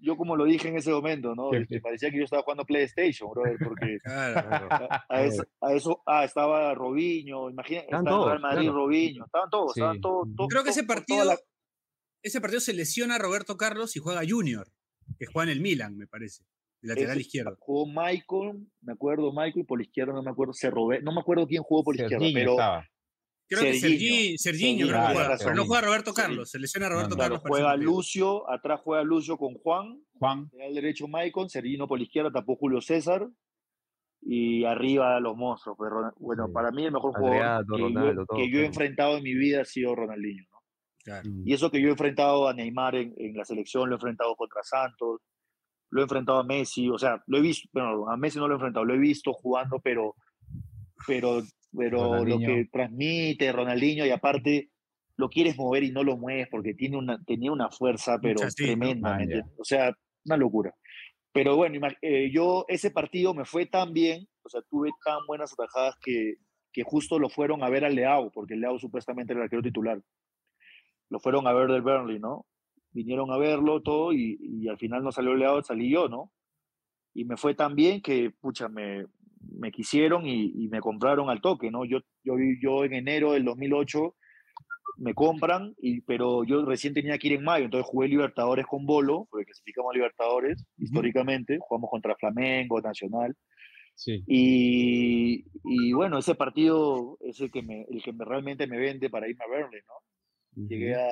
[0.00, 1.50] yo, como lo dije en ese momento, ¿no?
[1.50, 4.68] Sí, Este, parecía que yo estaba jugando PlayStation, brother, porque Claro.
[4.70, 8.78] a, a eso, a eso- ah, estaba Robinho, imagínate, Estaban estaba Real todos, Madrid, claro.
[8.78, 9.80] Robinho, estaban todos, Sí.
[9.80, 10.28] estaban todos.
[10.36, 11.38] to- Creo que ese partido, la-
[12.22, 14.66] ese partido se lesiona a Roberto Carlos y juega Junior,
[15.18, 16.42] que juega en el Milan, me parece,
[16.82, 17.56] de lateral ese- izquierdo.
[17.60, 21.12] Jugó Michael, me acuerdo Michael, y por la izquierda no me acuerdo, se robé, no
[21.12, 22.86] me acuerdo quién jugó por la izquierda, pero estaba.
[23.50, 23.98] Creo que Serginho.
[24.14, 26.28] Sergi- Serginho, Serginho, creo que juega, pero no juega Roberto Serginho.
[26.28, 27.42] Carlos, se lesiona a Roberto No, claro, Carlos.
[27.58, 27.76] ese juega.
[27.76, 30.50] Lucio, atrás juega Lucio con Juan, Juan.
[30.64, 33.28] al derecho Maicon, Sergino por la izquierda, tapó Julio César.
[34.22, 35.76] Y arriba los monstruos.
[35.78, 36.52] pues, bueno, Sí.
[36.52, 38.66] para mí el mejor Adriano, jugador que, Ronaldo, yo, todo, que yo he claro.
[38.66, 40.44] enfrentado en mi vida ha sido Ronaldinho.
[40.52, 40.58] ¿no?
[41.02, 41.30] Claro.
[41.44, 44.36] Y eso que yo he enfrentado a Neymar en, en la selección, lo he enfrentado
[44.36, 45.20] contra Santos,
[45.90, 48.54] lo he enfrentado a Messi, o sea, lo he visto, bueno, a Messi no lo
[48.54, 50.14] he enfrentado, lo he visto jugando, pero,
[51.06, 51.42] pero,
[51.76, 54.70] pero lo que transmite Ronaldinho y aparte
[55.16, 58.50] lo quieres mover y no lo mueves porque tiene una, tenía una fuerza, pero Mucha
[58.50, 58.66] sí, ¿no?
[58.68, 59.18] tremenda,
[59.58, 59.92] o sea,
[60.24, 60.74] una locura.
[61.32, 65.52] Pero bueno, eh, yo ese partido me fue tan bien, o sea, tuve tan buenas
[65.52, 66.34] atajadas que,
[66.72, 69.62] que justo lo fueron a ver al Leao, porque el Leao supuestamente era el arquero
[69.62, 70.00] titular.
[71.08, 72.46] Lo fueron a ver del Burnley, ¿no?
[72.92, 76.32] Vinieron a verlo todo y, y al final no salió el Leao, salí yo, ¿no?
[77.14, 79.06] Y me fue tan bien que, pucha, me,
[79.60, 81.84] me quisieron y, y me compraron al toque, ¿no?
[81.84, 84.16] Yo, yo, yo en enero del 2008
[84.96, 88.84] me compran, y, pero yo recién tenía que ir en mayo, entonces jugué Libertadores con
[88.86, 93.34] Bolo, porque clasificamos a Libertadores históricamente, jugamos contra Flamengo, Nacional,
[93.94, 94.24] Sí.
[94.26, 99.10] y, y bueno, ese partido es el que, me, el que me- realmente me vende
[99.10, 100.66] para irme a Burnley, ¿no?
[100.68, 101.08] Llegué a,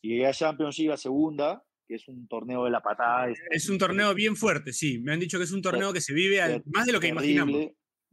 [0.00, 3.32] llegué a Championship a segunda, que es un torneo de la patada.
[3.50, 5.00] Es un torneo bien fuerte, sí.
[5.00, 7.08] Me han dicho que es un torneo que se vive al- más de lo que
[7.08, 7.66] imaginamos.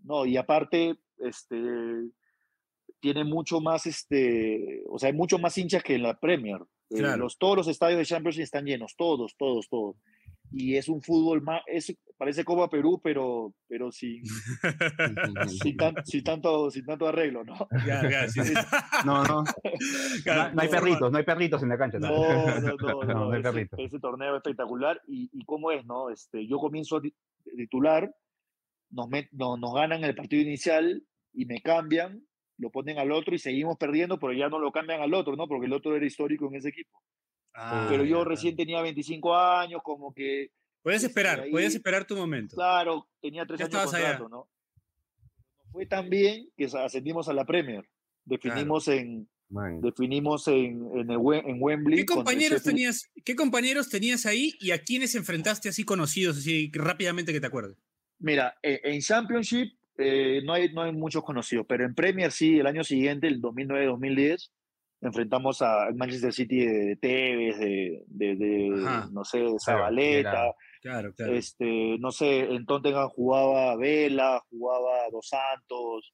[0.03, 1.55] No, y aparte, este,
[2.99, 6.59] tiene mucho más, este, o sea, hay mucho más hinchas que en la Premier.
[6.89, 9.97] Eh, los, todos los estadios de Champions están llenos, todos, todos, todos.
[10.51, 14.23] Y es un fútbol más, es, parece Copa Perú, pero, pero sin,
[15.49, 17.67] sin, tan- sin tanto, sin tanto arreglo, ¿no?
[17.83, 18.53] Claro, claro, sí, sí.
[19.05, 19.43] No, no.
[20.23, 21.99] Claro, No, no hay perritos, no hay perritos en la cancha.
[21.99, 22.77] No, no, no,
[23.13, 23.49] No, no, ese,
[23.83, 25.01] ese torneo espectacular.
[25.07, 26.09] Y, y cómo es, ¿no?
[26.09, 27.13] Este, yo comienzo a ti-
[27.55, 28.09] titular,
[28.89, 32.23] nos, met- no- nos ganan el partido inicial y me cambian,
[32.57, 35.47] lo ponen al otro y seguimos perdiendo, pero ya no lo cambian al otro, ¿no?
[35.47, 36.99] Porque el otro era histórico en ese equipo.
[37.59, 40.51] Ah, pero yo recién tenía 25 años, como que,
[40.83, 42.55] Podías este, esperar, ahí- podías esperar tu momento.
[42.55, 44.17] claro, tenía tres Ya años de estabas allá.
[44.19, 44.47] contrato, ¿no?
[45.65, 47.87] No fue tan bien que ascendimos a la Premier.
[48.25, 49.79] Definimos en Man.
[49.81, 51.99] definimos en, en, el en Wembley.
[51.99, 57.31] ¿Qué compañeros, tenías, ¿Qué compañeros tenías ahí y a quiénes enfrentaste así conocidos, así rápidamente
[57.33, 57.77] que te acuerdes?
[58.19, 62.59] Mira, eh, en Championship eh, no, hay, no hay muchos conocidos, pero en Premier sí,
[62.59, 64.49] el año siguiente, el 2009-2010,
[65.01, 69.09] enfrentamos al Manchester City de Tevez, de, de, de, Ajá.
[69.11, 71.33] no sé, de Zabaleta, Claro, claro.
[71.33, 76.13] este, no sé, en Tottenham jugaba Vela, jugaba Dos Santos.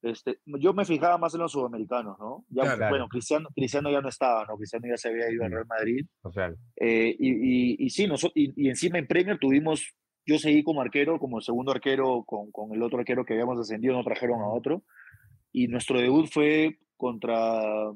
[0.00, 2.44] Este, yo me fijaba más en los sudamericanos, ¿no?
[2.50, 2.88] Ya.
[2.88, 4.56] Bueno, Cristiano, Cristiano ya no estaba, ¿no?
[4.56, 5.50] Cristiano ya se había ido al.
[5.50, 6.06] Real Madrid.
[6.22, 9.92] O sea, Eh, y, y, y sí, noso- y, y encima en Premier tuvimos,
[10.24, 13.94] yo seguí como arquero, como segundo arquero con, con el otro arquero que habíamos ascendido,
[13.94, 14.84] nos trajeron a otro.
[15.50, 17.90] Y nuestro debut fue contra,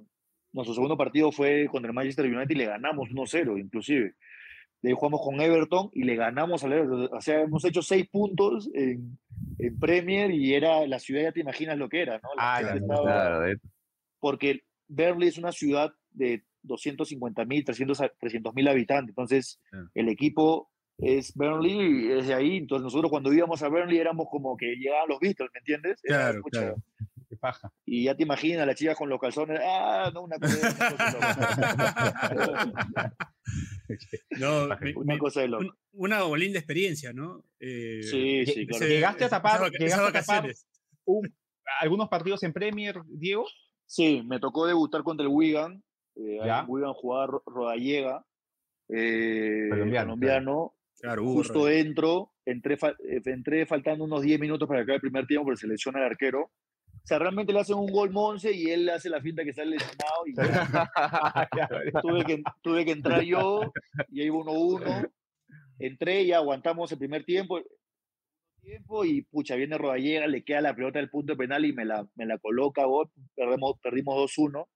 [0.52, 4.14] nuestro segundo partido fue contra el Manchester United y le ganamos 1-0 inclusive.
[4.82, 7.08] De ahí jugamos con Everton y le ganamos al Everton.
[7.12, 9.16] O sea, hemos hecho seis puntos en,
[9.58, 12.28] en Premier y era la ciudad, ya te imaginas lo que era, ¿no?
[12.36, 13.56] La Ah, ya, estaba- Claro, de-
[14.18, 18.00] porque Berkeley es una ciudad de 250 mil, 300
[18.54, 19.88] mil habitantes, entonces Claro.
[19.94, 24.26] el equipo es Burnley y es de ahí, entonces nosotros cuando íbamos a Burnley éramos
[24.30, 26.00] como que llegaban los Beatles, ¿me entiendes?
[26.04, 26.76] Era, Claro, pucha, claro.
[27.32, 27.72] Qué paja.
[27.86, 32.64] Y ya te imaginas, las chicas con los calzones, ah, no, una cosa, una cosa
[32.66, 33.12] de
[34.38, 34.84] No, loco.
[34.96, 35.64] Una me- cosa de loco.
[35.64, 37.42] un- una linda experiencia, ¿no?
[37.58, 38.86] Eh, Sí, sí, claro.
[38.86, 40.12] ¿Llegaste a tapar- llegaste esas a tapar?
[40.42, 40.66] vacaciones.
[41.06, 41.34] Un-
[41.80, 43.46] ¿Algunos partidos en Premier, Diego?
[43.86, 45.82] Sí, me tocó debutar contra el Wigan.
[46.16, 46.60] Eh, Ya.
[46.60, 48.24] en Wigan jugaba Ro- Rodallega,
[48.90, 50.74] eh, Colombiano, colombiano.
[51.00, 51.86] Claro, Hugo Justo Rodríguez.
[51.86, 55.66] entro, entré, eh, entré faltando unos 10 minutos para acabar el primer tiempo, pero se
[55.66, 56.52] lesiona el arquero.
[57.02, 59.64] O sea, realmente le hacen un gol Monse y él hace la finta que está
[59.64, 61.48] lesionado y ya.
[62.02, 63.72] tuve, que, tuve que entrar yo
[64.08, 65.10] y ahí 1-1.
[65.80, 67.60] Entré y aguantamos el primer tiempo.
[68.60, 72.06] tiempo y pucha, viene Rodallega, le queda la pelota del punto penal y me la,
[72.14, 74.68] me la coloca, gol, perdemos, perdimos 2-1.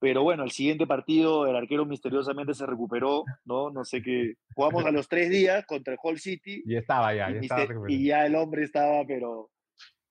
[0.00, 3.70] Pero bueno, el siguiente partido el arquero misteriosamente se recuperó, ¿no?
[3.70, 4.34] No sé qué.
[4.54, 7.60] Jugamos a los tres días contra el Hull City Ya estaba, ya, y, ya estaba
[7.66, 7.88] recuperado.
[7.88, 9.50] y ya el hombre estaba, pero,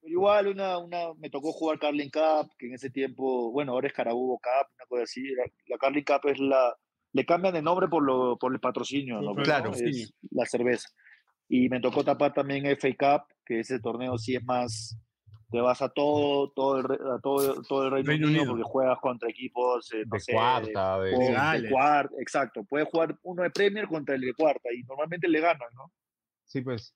[0.04, 3.88] pero igual una, una, me tocó jugar Carling Cup, que en ese tiempo, bueno, ahora
[3.88, 5.24] es Carabubo Cup, una cosa así.
[5.34, 6.76] La, la Carling Cup es la,
[7.14, 9.30] le cambian de nombre por, lo, por el patrocinio, ¿no?
[9.32, 10.04] Por el Claro, patrocinio.
[10.04, 10.90] es la cerveza.
[11.48, 14.98] Y me tocó tapar también FA Cup, que ese torneo sí es más,
[15.52, 18.54] te vas a todo, todo el, a todo, todo el Reino, Reino Unido, Unido.
[18.58, 21.20] porque juegas contra equipos, eh, no de sé, cuarta, de, o
[21.54, 22.64] de de cuarta, exacto.
[22.66, 25.92] Puedes jugar uno de Premier contra el de cuarta y normalmente le ganan, ¿no?
[26.46, 26.94] sí, pues.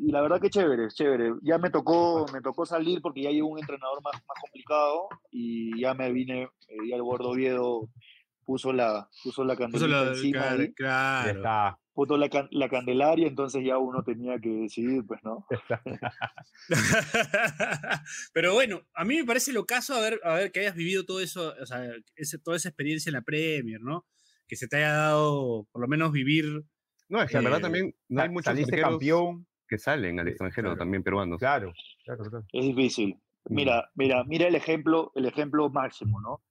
[0.00, 1.32] Y la verdad que chévere, chévere.
[1.42, 5.80] Ya me tocó, me tocó salir porque ya llegó un entrenador más, más complicado y
[5.80, 6.48] ya me vine,
[6.88, 7.88] ya el Gordo Oviedo
[8.44, 11.30] puso la, puso la Puso lo- encima, claro, ahí, claro.
[11.30, 11.78] está.
[11.92, 15.46] puso la, la candelaria, entonces ya uno tenía que decidir, pues, ¿no?
[18.32, 21.04] Pero bueno, a mí me parece lo caso a ver, a ver que hayas vivido
[21.04, 21.82] todo eso, o sea,
[22.16, 24.06] ese- toda esa experiencia en la Premier, ¿no?
[24.46, 26.62] Que se te haya dado, por lo menos, vivir.
[27.08, 29.46] No, es que en verdad Eh, también no hay muchos Saliste arqueros campeón.
[29.68, 30.78] Que salen al extranjero, claro.
[30.78, 31.38] también peruanos.
[31.38, 31.72] Claro,
[32.04, 32.44] claro, claro.
[32.52, 33.18] Es difícil.
[33.50, 36.42] Mira, mira, mira el ejemplo, el ejemplo máximo, ¿no?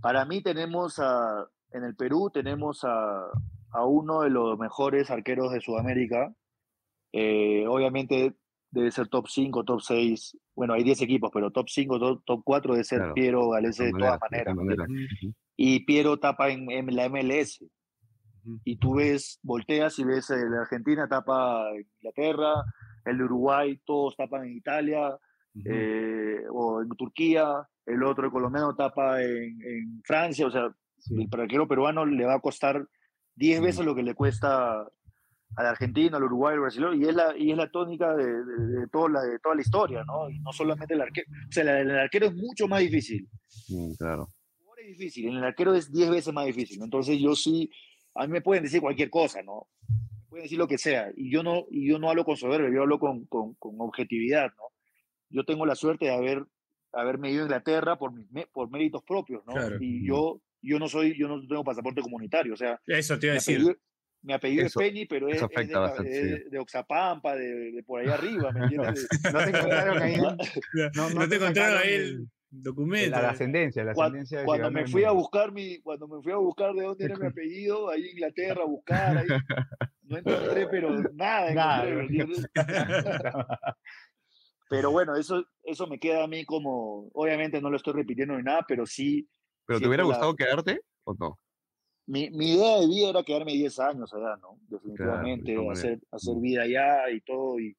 [0.00, 3.26] Para mí tenemos a, en el Perú tenemos a,
[3.72, 6.32] a uno de los mejores arqueros de Sudamérica.
[7.12, 8.34] Eh, obviamente
[8.70, 10.38] debe ser top 5, top 6.
[10.54, 13.14] Bueno, hay 10 equipos, pero top 5, top, top 4 debe ser Claro.
[13.14, 14.56] Piero Galese de todas maneras, maneras.
[14.56, 15.22] de ¿me todas entiendes?
[15.24, 15.34] Ujú.
[15.56, 17.64] Y Piero tapa en, en la MLS.
[18.64, 21.64] Y tú ves, volteas y ves de Argentina tapa
[21.98, 22.54] Inglaterra,
[23.04, 25.16] el de Uruguay, todos tapan en Italia,
[25.64, 31.14] eh, o en Turquía, el otro, el colombiano, tapa en, en Francia, o sea, Sí.
[31.32, 32.86] el arquero peruano le va a costar
[33.34, 34.82] 10 veces lo que le cuesta
[35.56, 38.66] al argentino, al uruguayo, al brasileño, y es la, y es la tónica de, de-
[38.80, 40.28] de toda la, de toda la historia, ¿no?
[40.28, 43.26] Y no solamente el arquero, o sea, el, el arquero es mucho más difícil.
[43.70, 44.28] Mm, claro.
[44.28, 46.82] El jugador es difícil, el arquero es 10 veces más difícil.
[46.82, 47.70] Entonces yo sí,
[48.20, 49.66] a mí me pueden decir cualquier cosa, ¿no?
[49.88, 51.10] Me pueden decir lo que sea.
[51.16, 54.48] Y yo no, y yo no hablo con soberbia, yo hablo con, con, con objetividad,
[54.56, 54.64] ¿no?
[55.28, 56.44] Yo tengo la suerte de haber
[56.92, 59.52] haberme ido a Inglaterra por, mis por méritos propios, ¿no?
[59.52, 59.76] Claro.
[59.80, 63.32] Y yo, yo no soy, yo no tengo pasaporte comunitario, o sea, Eso te iba
[63.32, 63.56] a decir.
[63.58, 63.76] apellido,
[64.22, 66.50] mi apellido Eso- es Penny, pero es, de, sí.
[66.50, 69.06] de Oxapampa, de, de por allá arriba, ¿me entiendes?
[69.32, 70.30] No te encontraron ahí No,
[70.94, 73.10] no no te te encontraron ahí el- el documento.
[73.10, 74.38] la, la ascendencia, la Cuando, ascendencia.
[74.40, 77.16] de cuando me fui a buscar mi, cuando me fui a buscar de dónde era
[77.16, 79.30] mi apellido, ahí en Inglaterra, a buscar, ahí,
[80.02, 81.86] no encontré, pero nada, Nada.
[84.68, 88.42] Pero bueno, eso, eso me queda a mí como, obviamente no lo estoy repitiendo ni
[88.44, 89.28] nada, pero sí,
[89.66, 91.38] ¿Pero te hubiera la- gustado quedarte o no?
[92.06, 94.58] mi, mi idea de vida era quedarme 10 años allá, ¿no?
[94.68, 96.40] Definitivamente, todas hacer, hacer Mm.
[96.42, 97.76] vida allá y todo, y,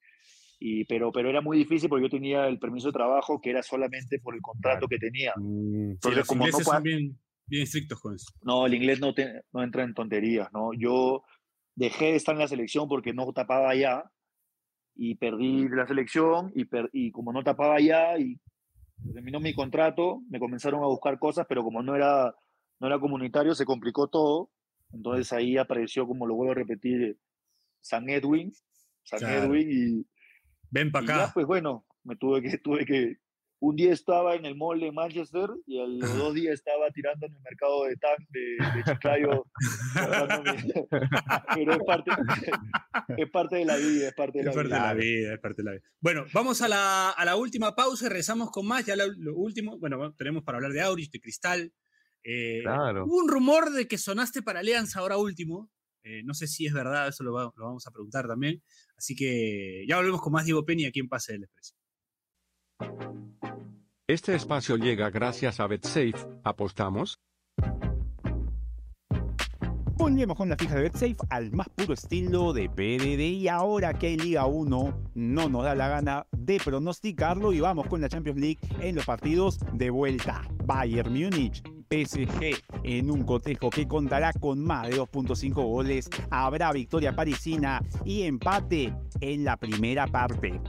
[0.63, 3.63] y, pero, pero era muy difícil porque yo tenía el permiso de trabajo que era
[3.63, 5.33] solamente por el contrato que tenía.
[5.35, 8.31] Mm, Sí, los como no ingleses pa- son bien, bien estrictos con eso.
[8.43, 10.71] No, el inglés no, te- no entra en tonterías, ¿no?
[10.73, 11.23] Yo
[11.75, 14.03] dejé de estar en la selección porque no tapaba allá
[14.95, 18.39] y perdí la selección y, per- y como no tapaba allá y
[19.13, 22.35] terminó mi contrato, me comenzaron a buscar cosas, pero como no era,
[22.79, 24.51] no era comunitario, se complicó todo.
[24.93, 27.17] Entonces ahí apareció, como lo vuelvo a repetir,
[27.79, 28.53] San Edwin,
[29.03, 29.45] San Claro.
[29.55, 30.05] Edwin y,
[30.71, 31.31] Ven para y ya, acá.
[31.33, 33.17] pues bueno, me tuve que, tuve que,
[33.63, 37.27] un día estaba en el mall de Manchester y a los dos días estaba tirando
[37.27, 39.45] en el mercado de Tan de, de Chiclayo.
[41.55, 42.11] Pero es parte,
[43.17, 44.87] es parte de la vida, es parte de la Es parte de vida.
[44.87, 45.83] la vida, es parte de la vida.
[45.99, 48.85] Bueno, vamos a la, a la última pausa y regresamos con más.
[48.85, 51.73] Ya lo, lo último, bueno, bueno, tenemos para hablar de Aurich, de Cristal.
[52.23, 53.05] Eh, Claro.
[53.05, 55.69] Hubo un rumor de que sonaste para Alianza ahora último.
[56.03, 58.61] Eh, no sé si es verdad, eso lo, va- lo vamos a preguntar también.
[58.97, 61.75] Así que ya volvemos con más Diego Penny aquí en Pase del Expreso.
[64.07, 66.13] Este espacio llega gracias a BetSafe.
[66.43, 67.19] ¿Apostamos?
[69.97, 74.07] Volvemos con la fija de BetSafe al más puro estilo de PDD y ahora que
[74.07, 78.39] hay Liga 1 no nos da la gana de pronosticarlo y vamos con la Champions
[78.39, 80.41] League en los partidos de vuelta.
[80.65, 86.09] Bayern Múnich, PSG en un cotejo que contará con más de 2.5 goles.
[86.29, 90.59] Habrá victoria parisina y empate en la primera parte.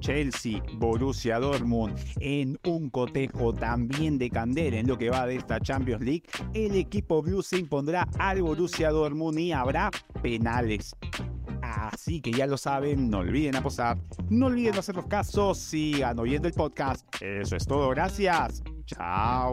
[0.00, 5.60] Chelsea, Borussia Dortmund en un cotejo también de candela en lo que va de esta
[5.60, 6.24] Champions League.
[6.52, 9.90] El equipo blue se impondrá al Borussia Dortmund y habrá
[10.20, 10.94] penales.
[11.62, 13.96] Así que ya lo saben, no olviden apostar,
[14.28, 17.06] no olviden hacer los casos, sigan oyendo el podcast.
[17.22, 18.62] Eso es todo, gracias.
[18.86, 19.50] Chao.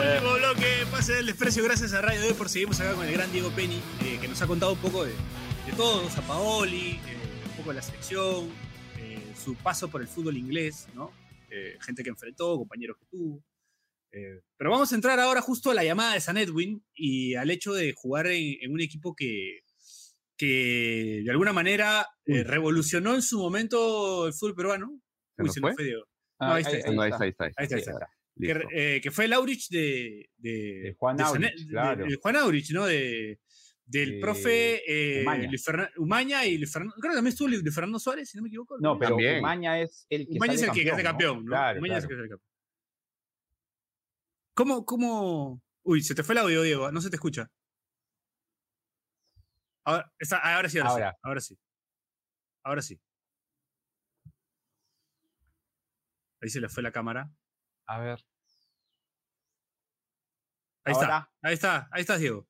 [0.00, 1.62] Último bloque, Pase del Expreso.
[1.62, 2.48] Gracias a Radio Depor.
[2.48, 5.12] Seguimos acá con el gran Diego Penny, eh, que nos ha contado un poco de,
[5.66, 7.16] de todos, a Paoli, eh,
[7.50, 8.67] un poco de la selección, eh,
[9.48, 11.10] su paso por el fútbol inglés, ¿no?
[11.50, 13.42] Eh, gente que enfrentó, compañeros que tuvo.
[14.12, 17.50] Eh, pero vamos a entrar ahora justo a la llamada de San Edwin y al
[17.50, 19.60] hecho de jugar en, en un equipo que,
[20.36, 25.00] que de alguna manera eh, revolucionó en su momento el fútbol peruano.
[25.36, 25.74] ¿Se Uy, se nos fue?
[25.76, 26.04] fue Diego.
[26.38, 27.24] Ah, No, ahí está, ahí está, ahí está.
[27.24, 27.44] ahí está.
[27.44, 28.08] Ahí está, ahí está.
[28.40, 32.06] Que, eh, que fue el Aurich de, de, De Juan de Aurich, de- claro.
[32.06, 32.86] de Juan Aurich, ¿no?
[32.86, 33.40] De,
[33.88, 35.50] del De profe eh, Umaña.
[35.96, 36.94] Umaña y Luis Fernando.
[37.00, 38.76] Creo que también estuvo Luis Luis Fernando Suárez, si no me equivoco.
[38.78, 39.38] No, pero También.
[39.38, 41.08] Umaña es el que Umaña es el sale que es de ¿no?
[41.08, 41.50] campeón, ¿no?
[41.50, 42.50] Claro, Umaña es el que es de campeón.
[44.54, 45.62] ¿Cómo, ¿Cómo?
[45.84, 46.92] Uy, se te fue el audio, Diego.
[46.92, 47.50] No se te escucha.
[49.84, 51.10] Ahora, está- ahora sí, ahora, Ahora.
[51.10, 51.18] sí.
[51.22, 51.58] Ahora sí.
[52.64, 53.00] Ahora sí.
[56.42, 57.30] Ahí se le fue la cámara.
[57.86, 58.22] A ver.
[60.84, 61.04] Ahí está.
[61.04, 61.32] Ahora.
[61.42, 61.88] Ahí está.
[61.90, 62.46] Ahí estás, Diego.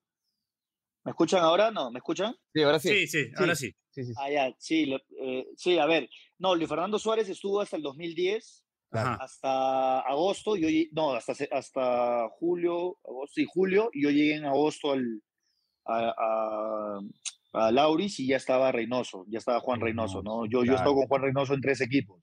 [1.04, 1.70] ¿Me escuchan ahora?
[1.70, 2.34] No, ¿me escuchan?
[2.52, 2.88] Sí, ahora sí.
[2.88, 3.70] Sí, sí, ahora sí.
[3.90, 4.12] Sí, sí, sí.
[4.16, 6.08] Ah, ya, sí, eh, sí, a ver.
[6.38, 9.16] No, Luis Fernando Suárez estuvo hasta el 2010, Ajá.
[9.20, 14.44] hasta agosto, y yo, no, hasta, hasta julio, agosto, sí, julio, y yo llegué en
[14.44, 15.22] agosto al,
[15.86, 17.00] a, a,
[17.66, 20.44] a Lauris y ya estaba Reynoso, ya estaba Juan Reynoso, ¿no?
[20.46, 20.76] Yo, yo he Claro.
[20.76, 22.22] estado con Juan Reynoso en tres equipos,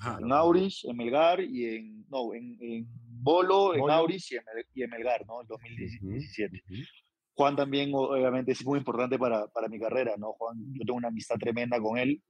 [0.00, 0.18] Ajá.
[0.20, 2.86] en Auris, en Melgar y en, no, en, en
[3.22, 3.92] Bolo, en Bolo.
[3.92, 5.42] Auris y en, Mel- y en Melgar, ¿no?
[5.42, 6.62] El 2017.
[6.68, 6.82] Ujú.
[7.36, 10.32] Juan también, obviamente, es muy importante para, para mi carrera, ¿no?
[10.34, 12.22] Juan, yo tengo una amistad tremenda con él.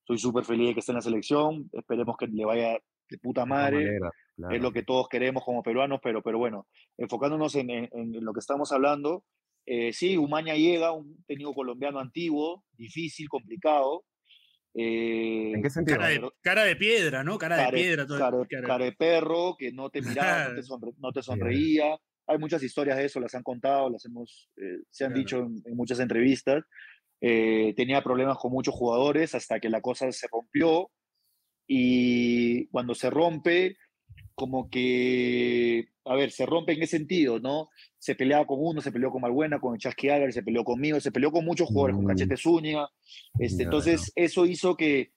[0.00, 1.68] Estoy súper feliz de que esté en la selección.
[1.72, 3.76] Esperemos que le vaya de puta De madre.
[3.84, 4.54] maneras, claro.
[4.56, 8.32] Es lo que todos queremos como peruanos, pero, pero bueno, enfocándonos en, en- en lo
[8.32, 9.24] que estamos hablando,
[9.66, 14.04] eh, sí, Umaña llega, un técnico colombiano antiguo, difícil, complicado.
[14.74, 15.98] eh, ¿En qué sentido?
[15.98, 17.36] Cara de, cara de piedra, ¿no?
[17.38, 18.06] Cara de piedra.
[18.06, 21.22] todo- care- cara- cara de perro, que no te miraba, no te, sonre- no te
[21.22, 21.98] sonreía.
[22.26, 25.20] Hay muchas historias de eso, las han contado, las hemos, eh, se han Claro.
[25.20, 26.64] dicho en, en muchas entrevistas.
[27.24, 30.90] eh, tenía problemas con muchos jugadores hasta que la cosa se rompió
[31.68, 33.76] y cuando se rompe,
[34.34, 37.68] como que, a ver, se rompe en qué sentido, ¿no?
[37.98, 40.98] Se peleaba con uno, se peleó con Malbuena, con el Chasqui Álvarez, se peleó conmigo,
[41.00, 42.08] se peleó con muchos jugadores, con Mm.
[42.08, 42.88] Cachete Zúñiga.
[43.38, 45.12] Este, Ya, entonces, eso hizo que,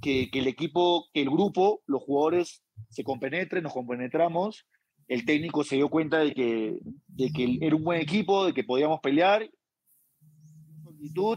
[0.00, 4.66] que, que el equipo, que el grupo, los jugadores se compenetren, nos compenetramos.
[5.10, 8.62] El técnico se dio cuenta de que, de que era un buen equipo, de que
[8.62, 9.50] podíamos pelear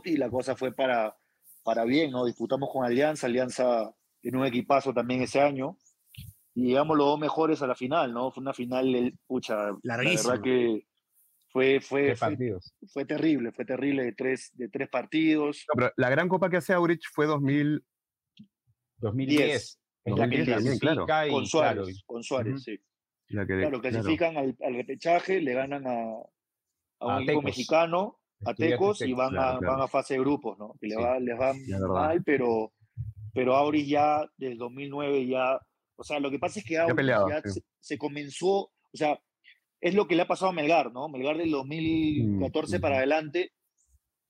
[0.05, 1.17] y la cosa fue para,
[1.63, 2.23] para bien, ¿no?
[2.25, 5.75] Disputamos con Alianza, Alianza en un equipazo también ese año
[6.53, 8.29] y llegamos los dos mejores a la final, ¿no?
[8.31, 10.33] Fue una final, el- pucha, la Larguísima.
[10.33, 10.85] verdad que
[11.49, 12.59] fue, fue, fue,
[12.91, 15.65] fue terrible, fue terrible de tres, de tres partidos.
[15.73, 17.83] No, pero la gran copa que hace Aurich fue 2000.
[18.97, 19.79] 2010.
[20.05, 21.05] Es la que 2010 también, claro.
[21.31, 22.59] Con Suárez, claro, con Suárez, Ujú.
[22.61, 22.79] sí.
[23.33, 26.13] La que, Claro, clasifican Al, al repechaje, le ganan a,
[26.99, 29.73] a un equipo mexicano, a Tecos, y van, claro, a, claro.
[29.73, 30.75] van a fase de grupos, ¿no?
[30.79, 31.01] Que le Sí.
[31.01, 31.87] va, les va La verdad.
[31.93, 32.71] mal, pero,
[33.33, 35.59] pero Auris ya desde 2009 ya,
[35.95, 37.51] o sea, lo que pasa es que Auris ya sí.
[37.59, 39.19] se, se comenzó, o sea,
[39.81, 41.09] es lo que le ha pasado a Melgar, ¿no?
[41.09, 42.97] Melgar del 2014 Mm, para ujú.
[42.99, 43.51] adelante,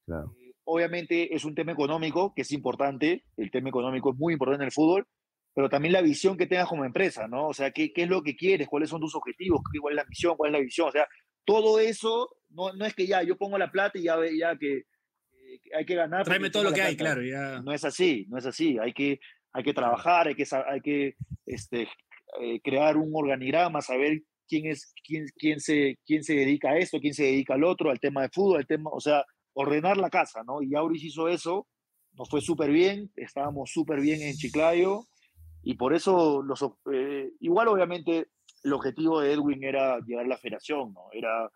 [0.06, 0.34] Claro.
[0.40, 4.64] eh, obviamente es un tema económico que es importante, el tema económico es muy importante
[4.64, 5.08] en el fútbol,
[5.54, 7.48] pero también la visión que tengas como empresa, ¿no?
[7.50, 8.68] O sea, ¿qué, qué es lo que quieres?
[8.68, 9.62] ¿Cuáles son tus objetivos?
[9.72, 10.36] ¿Qué- ¿Cuál es la misión?
[10.36, 10.88] ¿Cuál es la visión?
[10.88, 11.08] O sea,
[11.46, 14.78] todo eso no, no es que ya yo pongo la plata y ya, ya que,
[14.78, 16.24] eh, que hay que ganar.
[16.26, 17.16] Tráeme todo lo que la hay, plata.
[17.16, 17.28] claro.
[17.28, 17.62] Ya.
[17.62, 18.78] No es así, no es así.
[18.80, 19.20] Hay que,
[19.52, 21.88] hay que trabajar, hay que, hay que este,
[22.42, 27.00] eh, crear un organigrama, saber quién es, quién, quién, se, quién se dedica a esto,
[27.00, 29.24] quién se dedica al otro, al tema de fútbol, al tema, o sea,
[29.54, 30.62] ordenar la casa, ¿no?
[30.64, 31.68] Y Auris hizo eso,
[32.14, 35.06] nos fue súper bien, estábamos súper bien en Chiclayo,
[35.64, 38.28] y por eso, los, eh, igual obviamente
[38.64, 41.06] el objetivo de Edwin era llegar a la federación, ¿no?
[41.12, 41.50] Era,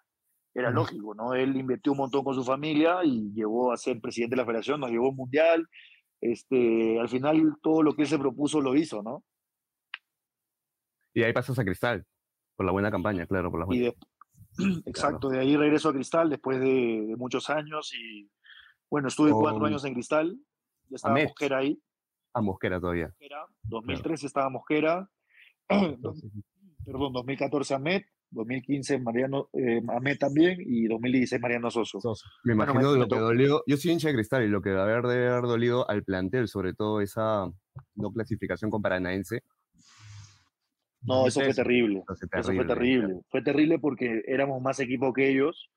[0.54, 1.34] era lógico, ¿no?
[1.34, 4.80] Él invirtió un montón con su familia y llegó a ser presidente de la federación,
[4.80, 5.68] nos llevó a un mundial,
[6.20, 9.24] este, al final todo lo que él se propuso lo hizo, ¿no?
[11.14, 12.06] Y ahí pasas a Cristal.
[12.56, 13.84] Por la buena campaña, claro, por la buena.
[13.84, 13.98] de-
[14.86, 18.30] exacto, de ahí regreso a Cristal después de, de muchos años y
[18.90, 20.36] bueno, estuve cuatro años en Cristal,
[20.90, 21.14] ya estaba.
[21.26, 21.80] Mosquera ahí,
[22.38, 23.08] A Mosquera todavía.
[23.08, 25.10] Mosquera, 2013 estaba Mosquera,
[26.86, 32.00] perdón, 2014 Ahmed, 2015 Mariano eh, Ahmed también y 2016 Mariano Soso.
[32.02, 32.26] Soso.
[32.44, 33.64] Me Bueno, imagino me- lo que dolió.
[33.68, 36.48] Yo soy hincha de Cristal y lo que debe haber, debe haber dolido al plantel,
[36.48, 37.50] sobre todo esa
[37.96, 39.44] no clasificación con Paranaense.
[41.02, 41.64] No, eso fue 2013.
[41.64, 42.04] terrible.
[42.34, 43.22] Eso fue terrible.
[43.30, 45.70] Fue terrible porque éramos más equipo que ellos.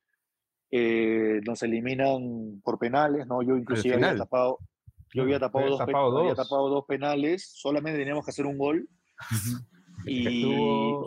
[0.73, 3.43] eh, nos eliminan por penales, ¿no?
[3.43, 4.59] Yo inclusive había tapado,
[5.15, 6.49] yo había tapado, dos, tapado había dos.
[6.49, 8.89] tapado dos penales, solamente teníamos que hacer un gol.
[10.07, 11.07] y Estuvo-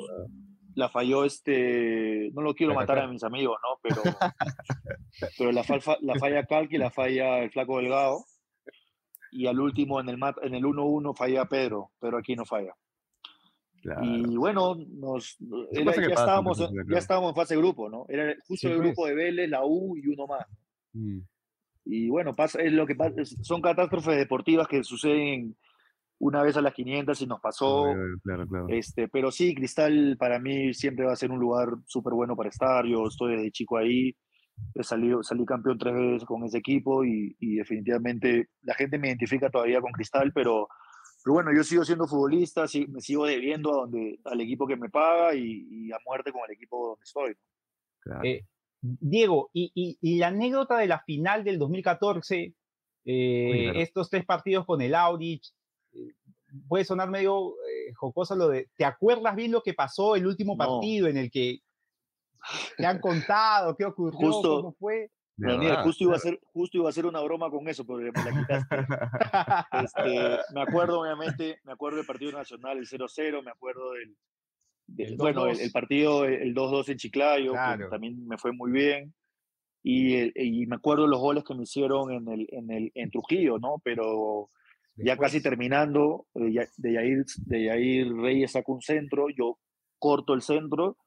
[0.76, 3.80] la falló este, no lo quiero matar a mis amigos, ¿no?
[3.84, 4.02] Pero,
[5.38, 8.24] pero la, falfa- la falla Calqui, la falla el flaco Delgado.
[9.32, 12.74] Y al último en el mat- en el 1-1 falla Pedro, pero aquí no falla.
[13.82, 14.02] Claro.
[14.04, 15.38] Y bueno, nos,
[15.72, 16.58] era- ya, pasan, estábamos,
[16.90, 18.06] ya estábamos en fase de grupo, ¿no?
[18.10, 18.88] Era justo Sí, el pues.
[18.88, 20.46] grupo de Vélez, la U y uno más.
[20.94, 21.20] Mm.
[21.86, 25.56] Y bueno, pasa, es lo que pasa, son catástrofes deportivas que suceden
[26.20, 27.94] una vez a las 500 y nos pasó.
[28.24, 28.66] Claro, claro.
[28.70, 32.50] Este, pero sí, Cristal para mí siempre va a ser un lugar súper bueno para
[32.50, 32.86] estar.
[32.86, 34.16] Yo estoy desde chico ahí.
[34.76, 39.08] He salido, salí campeón tres veces con ese equipo y, y definitivamente la gente me
[39.08, 40.68] identifica todavía con Cristal, pero,
[41.24, 44.78] pero bueno, yo sigo siendo futbolista, sí, me sigo debiendo a donde, al equipo que
[44.78, 47.36] me paga y, y a muerte con el equipo donde estoy.
[48.02, 48.22] claro.
[48.24, 48.46] Eh,
[48.86, 52.54] Diego, y, y- y la anécdota de la final del 2014,
[53.06, 55.46] eh, estos tres partidos con el Aurich,
[55.94, 56.14] eh,
[56.68, 60.54] puede sonar medio eh, jocoso lo de, ¿te acuerdas bien lo que pasó el último
[60.56, 60.58] No.
[60.58, 61.60] partido en el que
[62.78, 65.10] te han contado qué ocurrió, Justo- cómo fue?
[65.36, 66.20] Daniel, justo, iba a
[66.54, 68.76] justo iba a hacer una broma con eso, pero me la quitaste.
[69.84, 74.16] Este, me acuerdo, obviamente, me acuerdo del partido nacional, el 0-0, me acuerdo del.
[74.98, 75.62] El bueno, el, 2-2.
[75.62, 77.90] el partido, el 2-2 en Chiclayo, que Claro.
[77.90, 79.14] también me fue muy bien.
[79.82, 83.12] Y, el- y me acuerdo los goles que me hicieron en, el, en, el, en
[83.12, 83.82] Trujillo, ¿no?
[83.84, 84.50] Pero
[84.96, 89.60] ya casi Después, terminando, eh, de Yair, de Yair Reyes saca un centro, yo
[90.00, 90.98] corto el centro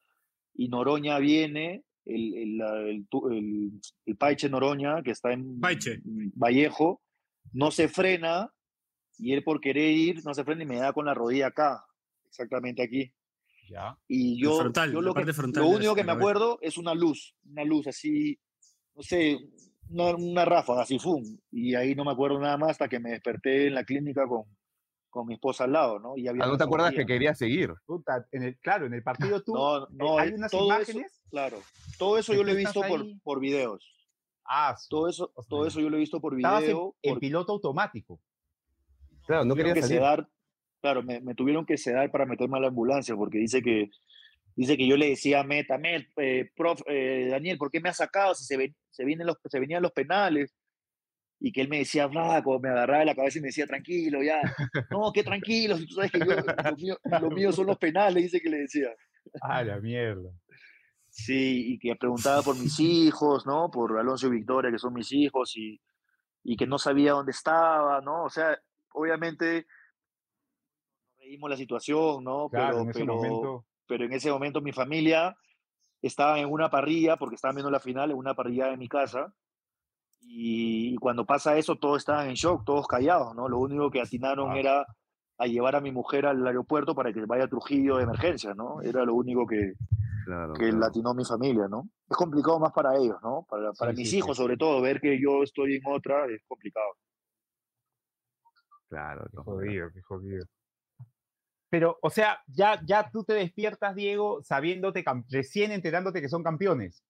[0.55, 2.61] y Noroña viene, el, el,
[3.31, 6.01] el- el Paiche Noroña, que está en Paiche.
[6.35, 7.01] Vallejo,
[7.53, 8.51] no se frena
[9.19, 11.85] y él por querer ir no se frena y me da con la rodilla acá,
[12.29, 13.13] exactamente aquí.
[13.69, 13.99] Ya.
[14.09, 17.65] Y yo, frontal, yo lo, que, lo único que me acuerdo es una luz, una
[17.65, 18.39] luz así,
[18.95, 19.39] no sé,
[19.91, 21.23] una, una ráfaga así, ¡fum!
[21.51, 24.45] Y ahí no me acuerdo nada más hasta que me desperté en la clínica con,
[25.11, 26.17] con mi esposa al lado, ¿no?
[26.17, 27.73] Y había Ah, ¿no te acuerdas que quería seguir?
[27.87, 30.91] Puta, en el, claro, en el partido tú, No, no, hay eh, unas todo eso-
[30.93, 31.59] imágenes claro,
[31.99, 33.93] todo eso que yo lo he visto por, por videos.
[34.49, 36.95] Ah, Todo eso, O sea, todo eso yo lo he visto por estabas en, video.
[37.03, 38.21] en por- piloto automático.
[39.27, 39.97] Claro, no quería que salir.
[39.99, 40.29] sedar,
[40.87, 43.91] claro, me, me tuvieron que sedar para meterme a la ambulancia porque dice que,
[44.55, 47.89] dice que yo le decía a Meta, Met, eh, prof, eh, Daniel, ¿por qué me
[47.89, 50.55] has sacado si se, ven- se, vienen los, se venían los penales?
[51.41, 54.23] Y que él me decía, flaco, me agarraba de la cabeza y me decía, tranquilo,
[54.23, 54.41] ya.
[54.91, 58.23] No, qué tranquilo, si tú sabes que yo, lo mío, lo mío son los penales,
[58.23, 58.89] dice que le decía.
[59.43, 60.31] Ah, la mierda.
[61.11, 63.71] Sí, y que preguntaba por mis hijos, ¿no?
[63.71, 65.81] Por Alonso y Victoria, que son mis hijos, y,
[66.45, 68.25] y que no sabía dónde estaba, ¿no?
[68.25, 68.57] O sea,
[68.93, 69.67] obviamente
[71.27, 72.49] reímos la situación, ¿no?
[72.49, 73.65] Claro, pero, en ese pero, momento.
[73.87, 75.37] pero en ese momento mi familia
[76.03, 79.33] estaba en una parrilla, porque estaban viendo la final, en una parrilla de mi casa,
[80.21, 83.49] y, y cuando pasa eso, todos estaban en shock, todos callados, ¿no?
[83.49, 84.59] Lo único que atinaron Ah.
[84.59, 84.87] era
[85.39, 88.81] a llevar a mi mujer al aeropuerto para que vaya a Trujillo de emergencia, ¿no?
[88.81, 89.75] Era lo único que,
[90.25, 90.79] Claro, que claro.
[90.79, 91.89] latinó mi familia, ¿no?
[92.09, 93.45] Es complicado más para ellos, ¿no?
[93.49, 94.43] Para, para Sí, mis sí, hijos, sí.
[94.43, 96.87] sobre todo, ver que yo estoy en otra es complicado.
[98.89, 100.45] Claro, Qué jodido, qué jodido.
[101.77, 107.05] Pero, o sea, ya, ya tú te despiertas, Diego, sabiéndote, recién enterándote que son campeones.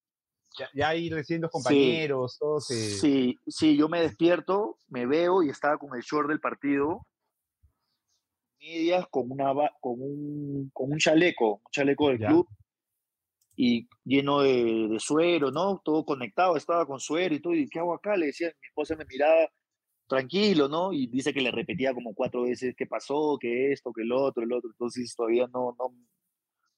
[0.59, 1.53] Ya, ya ahí recién los Sí.
[1.53, 2.69] compañeros, todos.
[2.71, 7.07] eh, Sí, sí, yo me despierto, me veo y estaba con el short del partido,
[8.59, 12.27] medias, con, una, con, un, con un chaleco, un chaleco del Ya.
[12.27, 12.49] club,
[13.55, 15.81] y lleno de, de suero, ¿no?
[15.81, 18.17] Todo conectado, estaba con suero y todo, y ¿qué hago acá?
[18.17, 19.47] Le decía, mi esposa me miraba
[20.07, 20.93] tranquilo, ¿no?
[20.93, 24.43] Y dice que le repetía como cuatro veces qué pasó, que esto, que el otro,
[24.43, 25.93] el otro, entonces todavía no, no,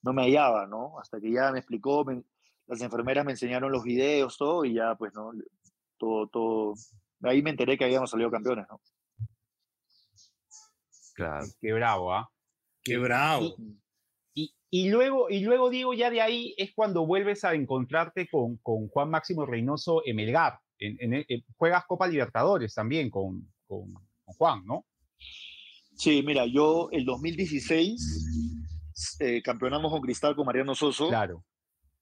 [0.01, 0.99] no me hallaba, ¿no?
[0.99, 2.23] Hasta que ya me explicó, me-
[2.67, 5.31] las enfermeras me enseñaron los videos, todo, y ya, pues, ¿no?
[5.97, 6.73] Todo, todo,
[7.23, 8.79] ahí me enteré que habíamos salido campeones, ¿no?
[11.15, 11.45] Claro.
[11.59, 12.29] Qué bravo, ¿ah?
[12.83, 13.55] Qué bravo.
[14.33, 18.57] Y, y luego, y luego, Diego, ya de ahí es cuando vuelves a encontrarte con,
[18.57, 20.59] con Juan Máximo Reynoso en Melgar.
[20.79, 24.85] En, en- en- juegas Copa Libertadores también con, con- con Juan, ¿no?
[25.95, 31.09] Sí, mira, yo el 2016 eh, campeonamos con Cristal con Mariano Soso.
[31.09, 31.43] Claro.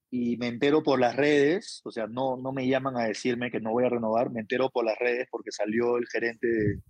[0.10, 3.60] y me entero por las redes, o sea, no, no me llaman a decirme que
[3.60, 6.82] no voy a renovar, me entero por las redes porque salió el gerente de,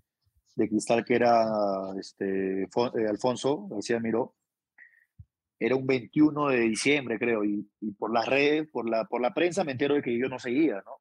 [0.55, 1.43] de Cristal que era
[1.99, 2.67] este, eh,
[3.09, 4.35] Alfonso García Miró.
[5.59, 9.33] Era un 21 de diciembre, creo, y, y por las redes, por la, por la
[9.33, 10.91] prensa me entero de que yo no seguía, ¿no?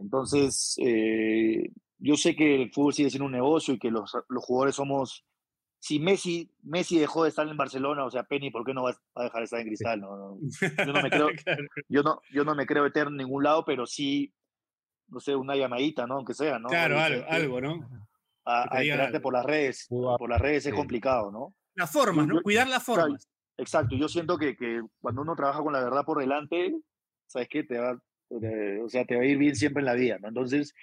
[0.00, 4.44] Entonces, eh, yo sé que el fútbol sigue siendo un negocio y que los, los
[4.44, 5.24] jugadores somos
[5.80, 8.94] si Messi, Messi dejó de estar en Barcelona, o sea, Penny, ¿por qué no va
[9.14, 10.00] a dejar de estar en Cristal?
[10.00, 10.38] No, no.
[10.86, 11.28] Yo, no me creo,
[11.88, 14.32] yo, no, yo no me creo eterno en ningún lado, pero sí,
[15.08, 16.16] no sé, una llamadita, ¿no?
[16.16, 16.68] Aunque sea, ¿no?
[16.68, 17.88] Claro, algo, algo, ¿no?
[18.44, 19.22] A, a digan enterarte algo.
[19.22, 20.76] por las redes, por las redes es sí.
[20.76, 21.54] complicado, ¿no?
[21.74, 22.42] Las formas, Yo- ¿no?
[22.42, 23.26] Cuidar las formas.
[23.56, 26.74] Exacto, yo siento que, que cuando uno trabaja con la verdad por delante,
[27.26, 27.62] ¿sabes qué?
[27.64, 27.98] Te va,
[28.30, 30.28] o sea, te va a ir bien siempre en la vida, ¿no?
[30.28, 30.74] Entonces,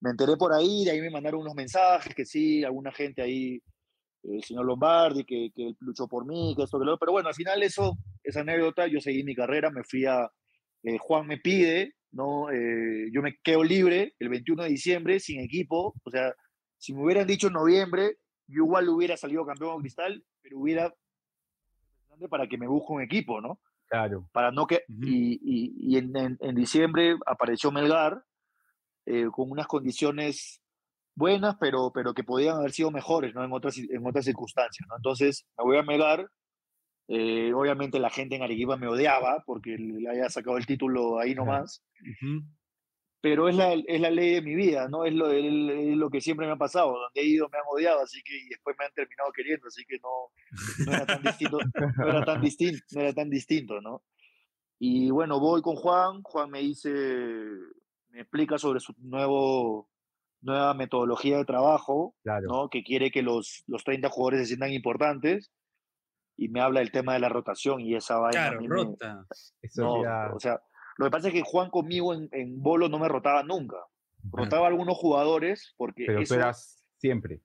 [0.00, 3.62] me enteré por ahí, de ahí me mandaron unos mensajes que sí, alguna gente ahí,
[4.22, 7.28] el señor Lombardi, que, que luchó por mí, que esto, que lo otro, pero bueno,
[7.28, 10.30] al final eso, esa anécdota, yo seguí mi carrera, me fui a,
[10.82, 12.50] eh, Juan me pide, ¿no?
[12.50, 16.34] Eh, yo me quedo libre el 21 de diciembre, sin equipo, o sea,
[16.78, 20.94] si me hubieran dicho en noviembre, yo igual hubiera salido campeón con Cristal, pero hubiera
[22.28, 23.60] para que me busque un equipo, ¿no?
[23.90, 24.26] Claro.
[24.32, 25.02] Para no que, Ujú.
[25.04, 28.22] y, y- y en, en- en diciembre apareció Melgar
[29.06, 30.62] eh, con unas condiciones
[31.16, 33.44] buenas, pero, pero que podían haber sido mejores, ¿no?
[33.44, 34.96] En otras, en otras circunstancias, ¿no?
[34.96, 36.28] Entonces me voy a Melgar.
[37.08, 41.34] eh, obviamente la gente en Arequipa me odiaba porque le había sacado el título ahí
[41.34, 42.44] nomás, Ujú.
[43.22, 45.04] Pero es la, es la ley de mi vida, ¿no?
[45.04, 45.44] Es lo, es
[45.96, 46.92] lo que siempre me ha pasado.
[46.92, 49.84] Donde he ido me han odiado, así que y después me han terminado queriendo, así
[49.84, 51.58] que no, no era tan distinto,
[51.98, 54.02] no era tan distinto, no era tan distinto, ¿no?
[54.78, 56.88] Y bueno, voy con Juan, Juan me dice,
[58.08, 59.90] me explica sobre su nuevo,
[60.40, 62.46] nueva metodología de trabajo, Claro.
[62.48, 62.68] ¿no?
[62.70, 65.52] Que quiere que los, los 30 jugadores se sientan importantes
[66.38, 68.46] y me habla del tema de la rotación y esa vaina.
[68.46, 69.26] a Claro, me- rota.
[69.60, 70.62] Eso no, ya- o sea,
[71.00, 73.76] lo que pasa es que Juan conmigo en, en bolo no me rotaba nunca.
[74.30, 77.40] Rotaba a algunos jugadores porque pero eso, tú eras siempre.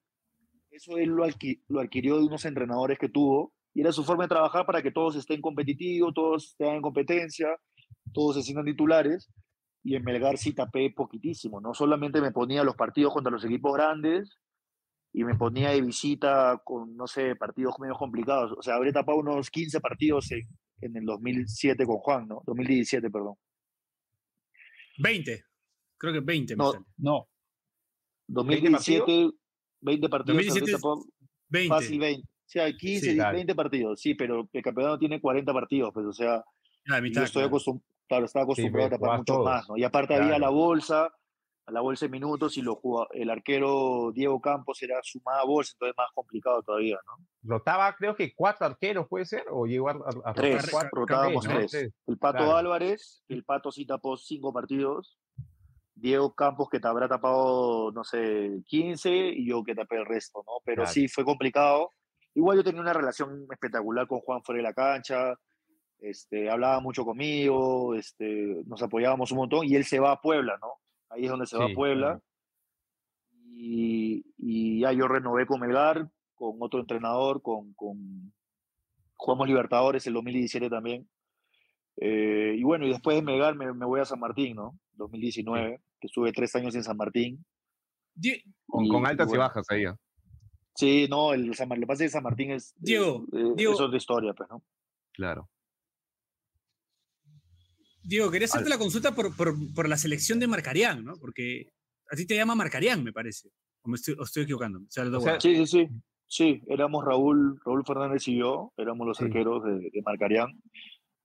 [0.71, 4.23] eso él lo, adqui- lo adquirió de unos entrenadores que tuvo y era su forma
[4.25, 7.47] de trabajar para que todos estén competitivos, todos estén en competencia,
[8.13, 9.29] todos se sientan titulares.
[9.83, 13.71] Y en Melgar sí tapé poquitísimo, no solamente me ponía los partidos contra los equipos
[13.73, 14.39] grandes
[15.13, 18.51] y me ponía de visita con, no sé, partidos menos complicados.
[18.57, 20.41] O sea, habré tapado unos 15 partidos en,
[20.81, 22.41] en el 2007 con Juan, ¿no?
[22.47, 23.35] 2017, perdón.
[24.97, 25.43] 20.
[25.97, 26.85] Creo que 20 me No, sale.
[26.97, 27.27] No.
[28.27, 29.31] 2017,
[29.81, 30.35] 20 partidos.
[30.37, 31.05] 2017 habré tapado
[31.49, 31.69] 20.
[31.69, 32.21] fácil 20.
[32.27, 33.35] O sea, 15, Sí, claro.
[33.37, 36.43] 20 partidos, sí, pero el campeonato tiene 40 partidos, pues, o sea,
[36.89, 37.55] Ah, mitad, yo estoy, claro.
[37.57, 39.45] acostum- Claro, estaba acostumbrado pues, a tapar mucho todos.
[39.45, 39.77] más, ¿no?
[39.77, 40.41] Y aparte había Claro.
[40.41, 41.09] la bolsa,
[41.67, 45.73] a la bolsa de minutos y lo jugaba- el arquero Diego Campos era sumada bolsa,
[45.73, 47.25] entonces más complicado todavía, ¿no?
[47.43, 49.45] Rotaba, creo que cuatro arqueros, ¿puede ser?
[49.51, 51.59] ¿O llegó a, a- a Tres, rotar rotábamos Tres, ¿no?
[51.59, 51.71] tres.
[51.71, 51.93] Tres.
[52.07, 52.55] El Pato claro.
[52.57, 55.17] Álvarez, el Pato sí tapó cinco partidos,
[55.95, 60.43] Diego Campos que te habrá tapado, no sé, 15 y yo que tapé el resto,
[60.45, 60.53] ¿no?
[60.65, 60.93] Pero Claro.
[60.93, 61.89] sí, fue complicado.
[62.33, 65.33] Igual yo tenía una relación espectacular con Juan fuera de la cancha,
[65.99, 70.57] este, hablaba mucho conmigo, este, nos apoyábamos un montón y él se va a Puebla,
[70.61, 70.73] ¿no?
[71.15, 72.07] Ahí es donde se va a Puebla.
[72.07, 72.21] claro.
[73.57, 78.33] Y, y ya yo renové con Melgar, con otro entrenador, con, con
[79.15, 81.09] jugamos Libertadores el 2017 también.
[81.97, 84.77] Eh, y bueno, y después de Melgar me, me voy a San Martín, ¿no?
[84.93, 87.45] 2019, que estuve tres años en San Martín.
[88.13, 89.85] Die- Con, Y- con y altas y bueno, bajas ahí.
[89.85, 89.95] ¿ah?
[90.75, 93.73] Sí, no, el San, lo que pasa es que San Martín es, Diego, eh, Diego.
[93.73, 94.61] es otra historia, pues, ¿no?
[95.13, 95.49] Claro.
[98.07, 101.13] Diego, quería hacerte la consulta por, por, por la selección de Marcarián, ¿no?
[101.19, 101.69] Porque
[102.11, 103.49] a ti te llama Marcarián, me parece.
[103.83, 104.79] O me estoy, o estoy equivocando.
[104.79, 105.87] O sea, O sea, Sí, sí, sí.
[106.27, 109.25] Sí, éramos Raúl, Raúl Fernández y yo, éramos los Sí.
[109.25, 110.47] arqueros de, de Marcarián.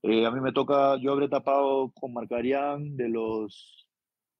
[0.02, 3.86] Eh, a mí me toca, yo habré tapado con Marcarián de los,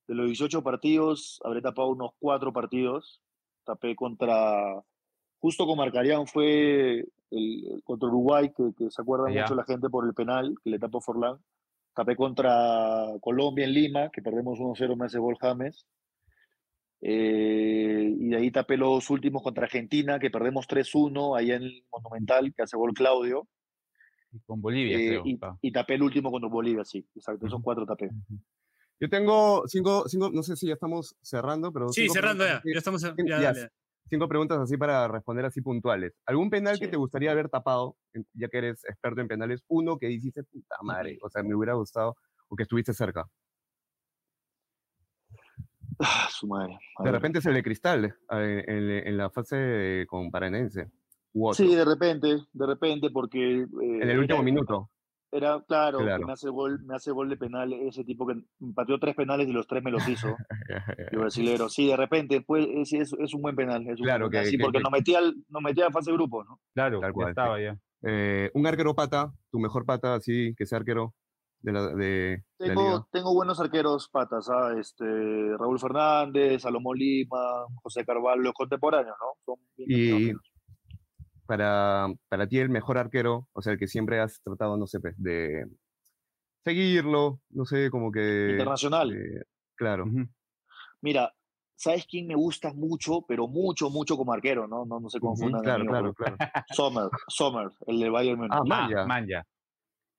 [0.07, 3.23] de los 18 partidos, habré tapado unos cuatro partidos.
[3.65, 4.83] Tapé contra,
[5.39, 10.07] justo con Marcarián fue el, contra Uruguay, que, que se acuerda mucho la gente por
[10.07, 11.39] el penal que le tapó Forlán.
[11.95, 15.87] Tapé contra Colombia en Lima, que perdemos 1-0, me hace gol James.
[17.03, 21.85] Eh, y de ahí tapé los últimos contra Argentina, que perdemos 3-1 allá en el
[21.91, 23.49] Monumental, que hace gol Claudio.
[24.47, 25.23] Con Bolivia, Eh, creo.
[25.25, 25.57] y, Ah.
[25.61, 27.63] y tapé el último contra Bolivia, sí, exacto, Ujú.
[27.63, 28.11] cuatro tapé.
[29.01, 31.89] Yo tengo cinco, cinco, no sé si ya estamos cerrando, pero.
[31.89, 32.63] Sí, cerrando ya.
[32.65, 33.03] Ya estamos.
[33.03, 33.69] Ya, ya, dale.
[34.11, 36.13] Cinco preguntas así para responder así puntuales.
[36.27, 37.97] ¿Algún penal que te gustaría haber tapado,
[38.35, 39.63] ya que eres experto en penales?
[39.69, 42.17] Uno que dijiste, puta madre, o sea, me hubiera gustado,
[42.49, 43.25] o que estuviste cerca.
[46.01, 46.77] Ah, su madre.
[46.99, 47.13] a De ver.
[47.21, 50.91] repente es el de Cristal, eh, en, en la fase con Paranense.
[51.53, 53.61] Sí, de repente, de repente, porque...
[53.61, 54.91] eh, en el último era- minuto.
[55.33, 58.35] Era, claro, que me hace gol, me hace gol de penal, ese tipo que
[58.75, 60.37] pateó tres penales y los tres me los hizo,
[61.13, 61.69] el brasilero.
[61.69, 63.83] Sí, de repente, pues, es, es, es un buen penal.
[63.87, 65.87] Es un Claro, buen penal, que- sí, que- porque que- nos metía, al- nos metía
[65.87, 66.59] a fase de grupo, ¿no?
[66.75, 67.31] Claro, Tal ya cual, sí.
[67.31, 67.79] estaba ya.
[68.03, 71.15] Eh, un arquero pata, tu mejor pata, así, que sea arquero
[71.61, 72.43] de la, de.
[72.59, 74.75] Tengo, tengo buenos arqueros patas, ¿ah?
[74.81, 75.05] este,
[75.59, 79.35] Raúl Fernández, Salomón Lima, José Carvalho, los contemporáneos, ¿no?
[79.45, 80.33] Son bien Y.
[81.51, 85.01] para, para ti el mejor arquero, o sea, el que siempre has tratado, no sé,
[85.01, 85.67] pues, de
[86.63, 88.51] seguirlo, no sé, como que...
[88.53, 89.11] Internacional.
[89.13, 89.43] eh,
[89.75, 90.05] claro.
[91.01, 91.35] Mira,
[91.75, 94.85] ¿sabes quién me gusta mucho, pero mucho, mucho como arquero, ¿no?
[94.85, 95.63] No, no se confundan.
[95.63, 96.37] claro, amigo, claro, claro.
[96.71, 98.53] Sommer, Sommer, el de Bayern Múnich.
[98.53, 99.07] Ah, Ah, man, ya.
[99.07, 99.43] man, ya.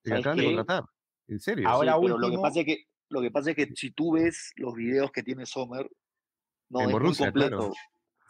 [0.04, 0.84] Que ¿sabes acaban de contratar.
[1.30, 1.70] ¿En serio?
[1.70, 4.14] Ahora Sí, pero lo que pasa es que lo que pasa es que si tú
[4.16, 5.90] ves los videos que tiene Sommer,
[6.70, 7.58] no En es Borussia, muy completo.
[7.58, 7.74] claro.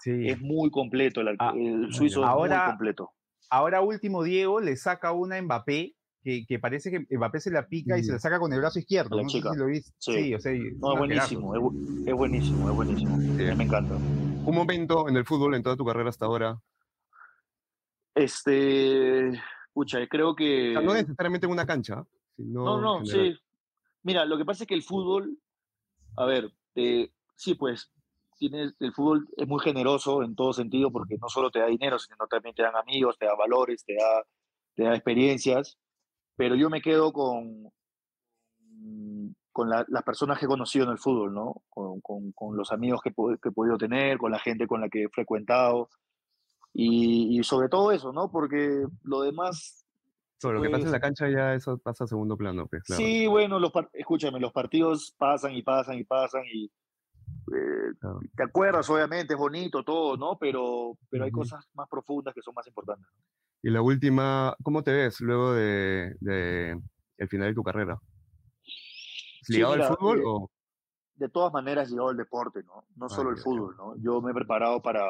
[0.01, 0.27] Sí.
[0.27, 3.11] Es muy completo el, Ah, el suizo es Ahora- muy completo.
[3.49, 5.93] Ahora último, Diego le saca una a Mbappé,
[6.23, 8.79] que, que parece que Mbappé se la pica y se la saca con el brazo
[8.79, 9.15] izquierdo.
[9.17, 9.49] La No chica.
[9.49, 9.91] sé si lo viste.
[9.97, 10.13] Sí.
[10.13, 13.17] Sí, o sea, No, es buenísimo, es, bu- es buenísimo, es buenísimo.
[13.17, 13.55] Sí.
[13.57, 13.95] Me encanta.
[13.95, 16.59] Un momento en el fútbol, en toda tu carrera hasta ahora.
[18.15, 19.31] Este,
[19.73, 20.71] pucha, creo O que...
[20.73, 22.03] sea, no necesariamente en una cancha,
[22.35, 23.35] sino No, no, sí.
[24.03, 25.37] Mira, lo que pasa es que el fútbol,
[26.17, 27.91] a ver, eh, sí, pues,
[28.49, 31.99] tienes, el fútbol es muy generoso en todo sentido porque no solo te da dinero,
[31.99, 34.23] sino también te dan amigos, te da valores, te da,
[34.75, 35.77] te da experiencias,
[36.35, 37.71] pero yo me quedo con,
[39.51, 41.61] con la- las personas que he conocido en el fútbol, ¿no?
[41.69, 43.11] Con, con- con los amigos que,
[43.41, 45.89] que he podido tener, con la gente con la que he frecuentado,
[46.73, 48.31] y, y sobre todo eso, ¿no?
[48.31, 49.85] Porque lo demás
[50.39, 52.83] Todo lo que pasa en pues- la cancha ya eso pasa a segundo plano, pues,
[52.83, 53.01] claro.
[53.03, 56.71] Sí, bueno, los escúchame, los partidos pasan y pasan y pasan y
[57.53, 58.19] eh, Claro.
[58.35, 60.37] te acuerdas, obviamente, es bonito todo, ¿no?
[60.39, 63.07] Pero, pero hay cosas más profundas que son más importantes.
[63.63, 66.79] Y la última, ¿cómo te ves luego de, de
[67.17, 67.99] el final de tu carrera?
[68.63, 70.51] Sí, ¿Ligado mira, al fútbol eh, o...?
[71.15, 72.85] De todas maneras, llegado el deporte, ¿no?
[72.95, 73.95] No Ah, solo el fútbol, ¿no?
[73.97, 75.05] Yo me he preparado para.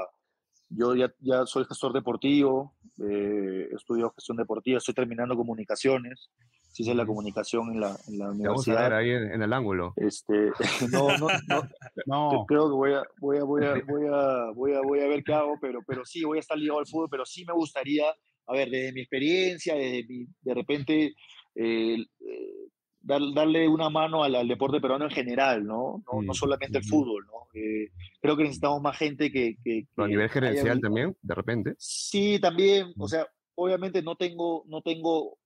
[0.74, 6.30] Yo ya, ya soy gestor deportivo, eh, estudio gestión deportiva, estoy terminando comunicaciones,
[6.72, 8.98] sí hice la comunicación en la, en la Te vamos a ver universidad.
[8.98, 9.94] ahí en, en el ángulo.
[9.98, 10.52] Este,
[10.92, 11.64] no, no, no,
[12.06, 15.08] No, creo que voy a, voy a, voy a, voy a, voy a, voy a
[15.08, 17.54] ver qué hago, pero, pero sí, voy a estar ligado al fútbol, pero sí me
[17.54, 18.06] gustaría,
[18.48, 21.14] a ver, desde mi experiencia, desde mi, de repente,
[21.56, 22.68] eh, eh,
[23.02, 26.04] dar- darle una mano al, al deporte peruano en general, ¿no?
[26.12, 27.48] No, no Mm, solamente el fútbol, ¿no?
[27.54, 27.90] Eh,
[28.22, 29.58] creo que necesitamos más gente que...
[29.64, 31.76] que, Pero a que nivel gerencial también, de repente.
[31.78, 33.02] Sí, también, Mm.
[33.02, 35.38] o sea, obviamente no tengo, no tengo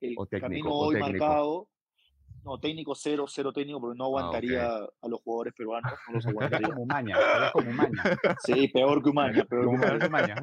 [0.00, 1.68] el O técnico, camino hoy marcado.
[2.42, 6.24] No, técnico cero, cero técnico, porque no Ah, aguantaría a los jugadores peruanos, no los
[6.26, 6.68] aguantaría.
[6.72, 6.82] como
[7.36, 8.18] eres como Umaña.
[8.42, 10.40] Sí, peor que Umaña, peor que Como que Umaña.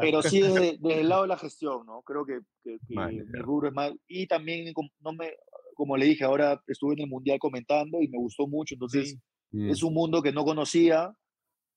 [0.00, 2.00] Pero sí desde, desde el lado de la gestión, ¿no?
[2.00, 3.92] Creo que, que- que Vale, mi rubro es más...
[4.06, 5.32] Y también, no me,
[5.78, 9.56] como le dije, ahora estuve en el Mundial comentando y me gustó mucho, entonces Sí.
[9.56, 9.70] Mm.
[9.70, 11.14] es un mundo que no conocía,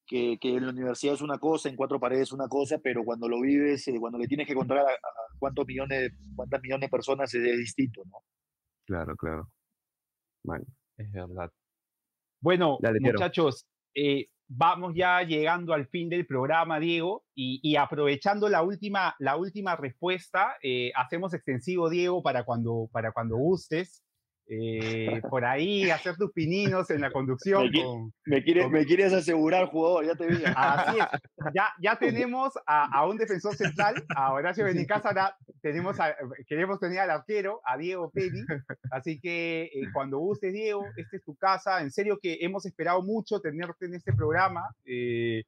[0.08, 3.06] que, que en la universidad es una cosa, en cuatro paredes es una cosa, pero
[3.06, 6.88] cuando lo vives, eh, cuando le tienes que contar a, a cuántos millones, cuántas millones
[6.88, 8.18] de personas es, es distinto, ¿no?
[8.86, 9.48] Claro, claro.
[10.44, 10.66] Bueno,
[10.98, 11.52] Es verdad.
[12.42, 18.62] Bueno, Dale, muchachos, eh, vamos ya llegando al fin del programa, Diego, y, aprovechando la
[18.62, 24.04] última, la última respuesta, eh, hacemos extensivo, Diego, para cuando, para cuando gustes.
[24.54, 27.64] Eh, por ahí hacer tus pininos en la conducción.
[27.64, 30.44] Me qui- con- Me quieres, quieres asegurar, jugador, ya te vi.
[30.56, 31.06] Así es.
[31.54, 36.16] Ya, ya tenemos a, a un defensor central, a Horacio Benicasa, ahora tenemos a-
[36.48, 38.42] queremos tener al arquero, a Diego Penny.
[38.92, 41.82] Así que eh, cuando gustes, Diego, esta es tu casa.
[41.82, 44.64] En serio que hemos esperado mucho tenerte en este programa.
[44.86, 45.44] eh,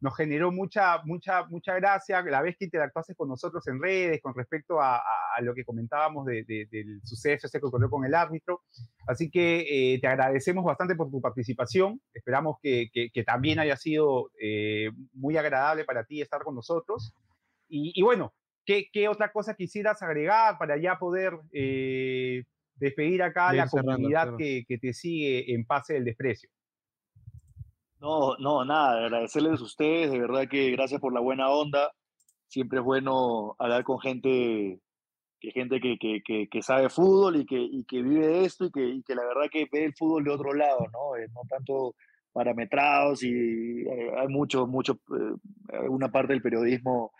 [0.00, 4.34] nos generó mucha, mucha, mucha gracia la vez que interactuaste con nosotros en redes con
[4.34, 5.02] respecto a, a-
[5.36, 8.62] a lo que comentábamos de- de- del suceso ese que ocurrió con el árbitro.
[9.06, 12.00] Así que eh, te agradecemos bastante por tu participación.
[12.14, 17.12] Esperamos que, que- que también haya sido eh, muy agradable para ti estar con nosotros.
[17.68, 18.32] Y, y bueno,
[18.64, 22.44] ¿qué, qué otra cosa quisieras agregar para ya poder eh,
[22.76, 26.48] despedir acá a la cerrando, comunidad que, que te sigue en Pase del Desprecio?
[28.00, 31.92] No, no, nada, agradecerles a ustedes, de verdad que gracias por la buena onda.
[32.48, 34.80] Siempre es bueno hablar con gente
[35.40, 38.70] que gente que, que, que, que sabe fútbol y que, y que vive esto y
[38.70, 41.16] que, y que la verdad que ve el fútbol de otro lado, ¿no?
[41.16, 41.94] Eh, no tanto
[42.32, 45.00] parametrados y eh, hay mucho, mucho,
[45.72, 47.12] eh, una parte del periodismo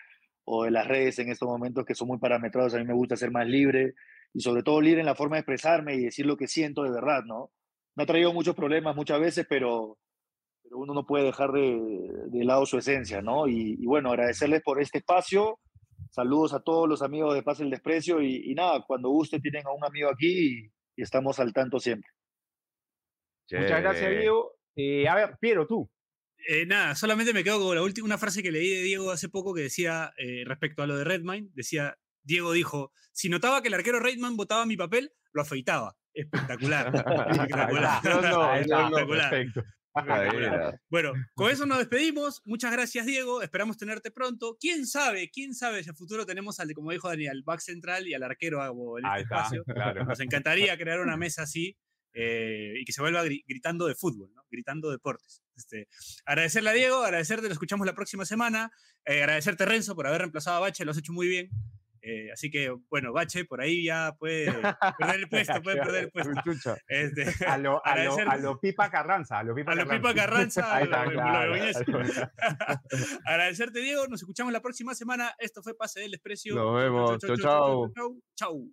[0.45, 2.75] o de las redes en estos momentos que son muy parametrados.
[2.75, 3.95] A mí me gusta ser más libre
[4.35, 6.91] y sobre todo libre en la forma de expresarme y decir lo que siento de
[6.91, 7.51] verdad, ¿no?
[7.97, 9.99] Me ha traído muchos problemas muchas veces, pero,
[10.71, 11.81] pero uno no puede dejar de,
[12.29, 13.49] de lado su esencia, ¿no?
[13.49, 15.59] Y, y bueno, agradecerles por este espacio.
[16.11, 19.67] Saludos a todos los amigos de Paz el Desprecio y, y nada, cuando guste tienen
[19.67, 22.09] a un amigo aquí y, y estamos al tanto siempre.
[23.51, 24.53] Muchas gracias, Diego.
[24.77, 25.91] Eh, a ver, Piero, tú.
[26.49, 29.29] Eh, nada, solamente me quedo con la última una frase que leí de Diego hace
[29.29, 33.69] poco que decía eh, respecto a lo de Redmine, decía, Diego dijo, si notaba que
[33.69, 35.97] el arquero Redmine botaba mi papel, lo afeitaba.
[36.15, 36.95] Espectacular.
[37.29, 38.05] espectacular.
[38.05, 38.99] No, no, Ahí está, no, no.
[38.99, 39.31] espectacular.
[39.31, 39.63] perfecto.
[40.89, 42.43] Bueno, con eso nos despedimos.
[42.45, 43.43] Muchas gracias, Diego.
[43.43, 44.57] Esperamos tenerte pronto.
[44.61, 45.31] ¿Quién sabe?
[45.31, 45.83] ¿Quién sabe?
[45.83, 48.63] Si a futuro tenemos, al, como dijo Daniel, al back central y al arquero
[48.99, 49.65] en Ahí este está, espacio.
[49.65, 50.05] claro.
[50.05, 51.77] Nos encantaría crear una mesa así
[52.13, 54.45] eh, y que se vuelva gri- gritando de fútbol, ¿no?
[54.51, 55.43] gritando deportes.
[55.57, 55.89] Este,
[56.25, 58.71] agradecerle a Diego, agradecerte, lo escuchamos la próxima semana.
[59.05, 61.51] Eh, agradecerte, Renzo, por haber reemplazado a Bache, lo has hecho muy bien.
[62.03, 64.51] Eh, así que, bueno, Bache, por ahí ya puede
[64.99, 66.33] perder el puesto, puede perder el puesto.
[66.45, 66.77] Chucha.
[66.89, 69.39] Este, A lo, a, lo, a lo Pipa Carranza.
[69.39, 71.47] A lo Pipa a lo Pipa Carranza, está, lo- claro.
[71.49, 71.77] lo Beñez.
[73.27, 74.07] Agradecerte, Diego.
[74.09, 75.35] Nos escuchamos la próxima semana.
[75.39, 76.55] Esto fue Pase del Desprecio.
[76.55, 77.19] Nos vemos.
[77.19, 77.93] Chau, chau.
[77.95, 78.71] chau, chau.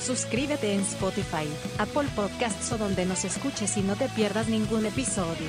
[0.00, 5.48] Suscríbete en Spotify, Apple Podcasts o donde nos escuches y no te pierdas ningún episodio.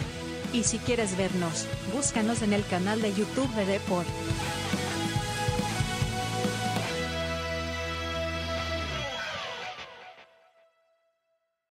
[0.54, 4.08] Y si quieres vernos, búscanos en el canal de YouTube de Deport.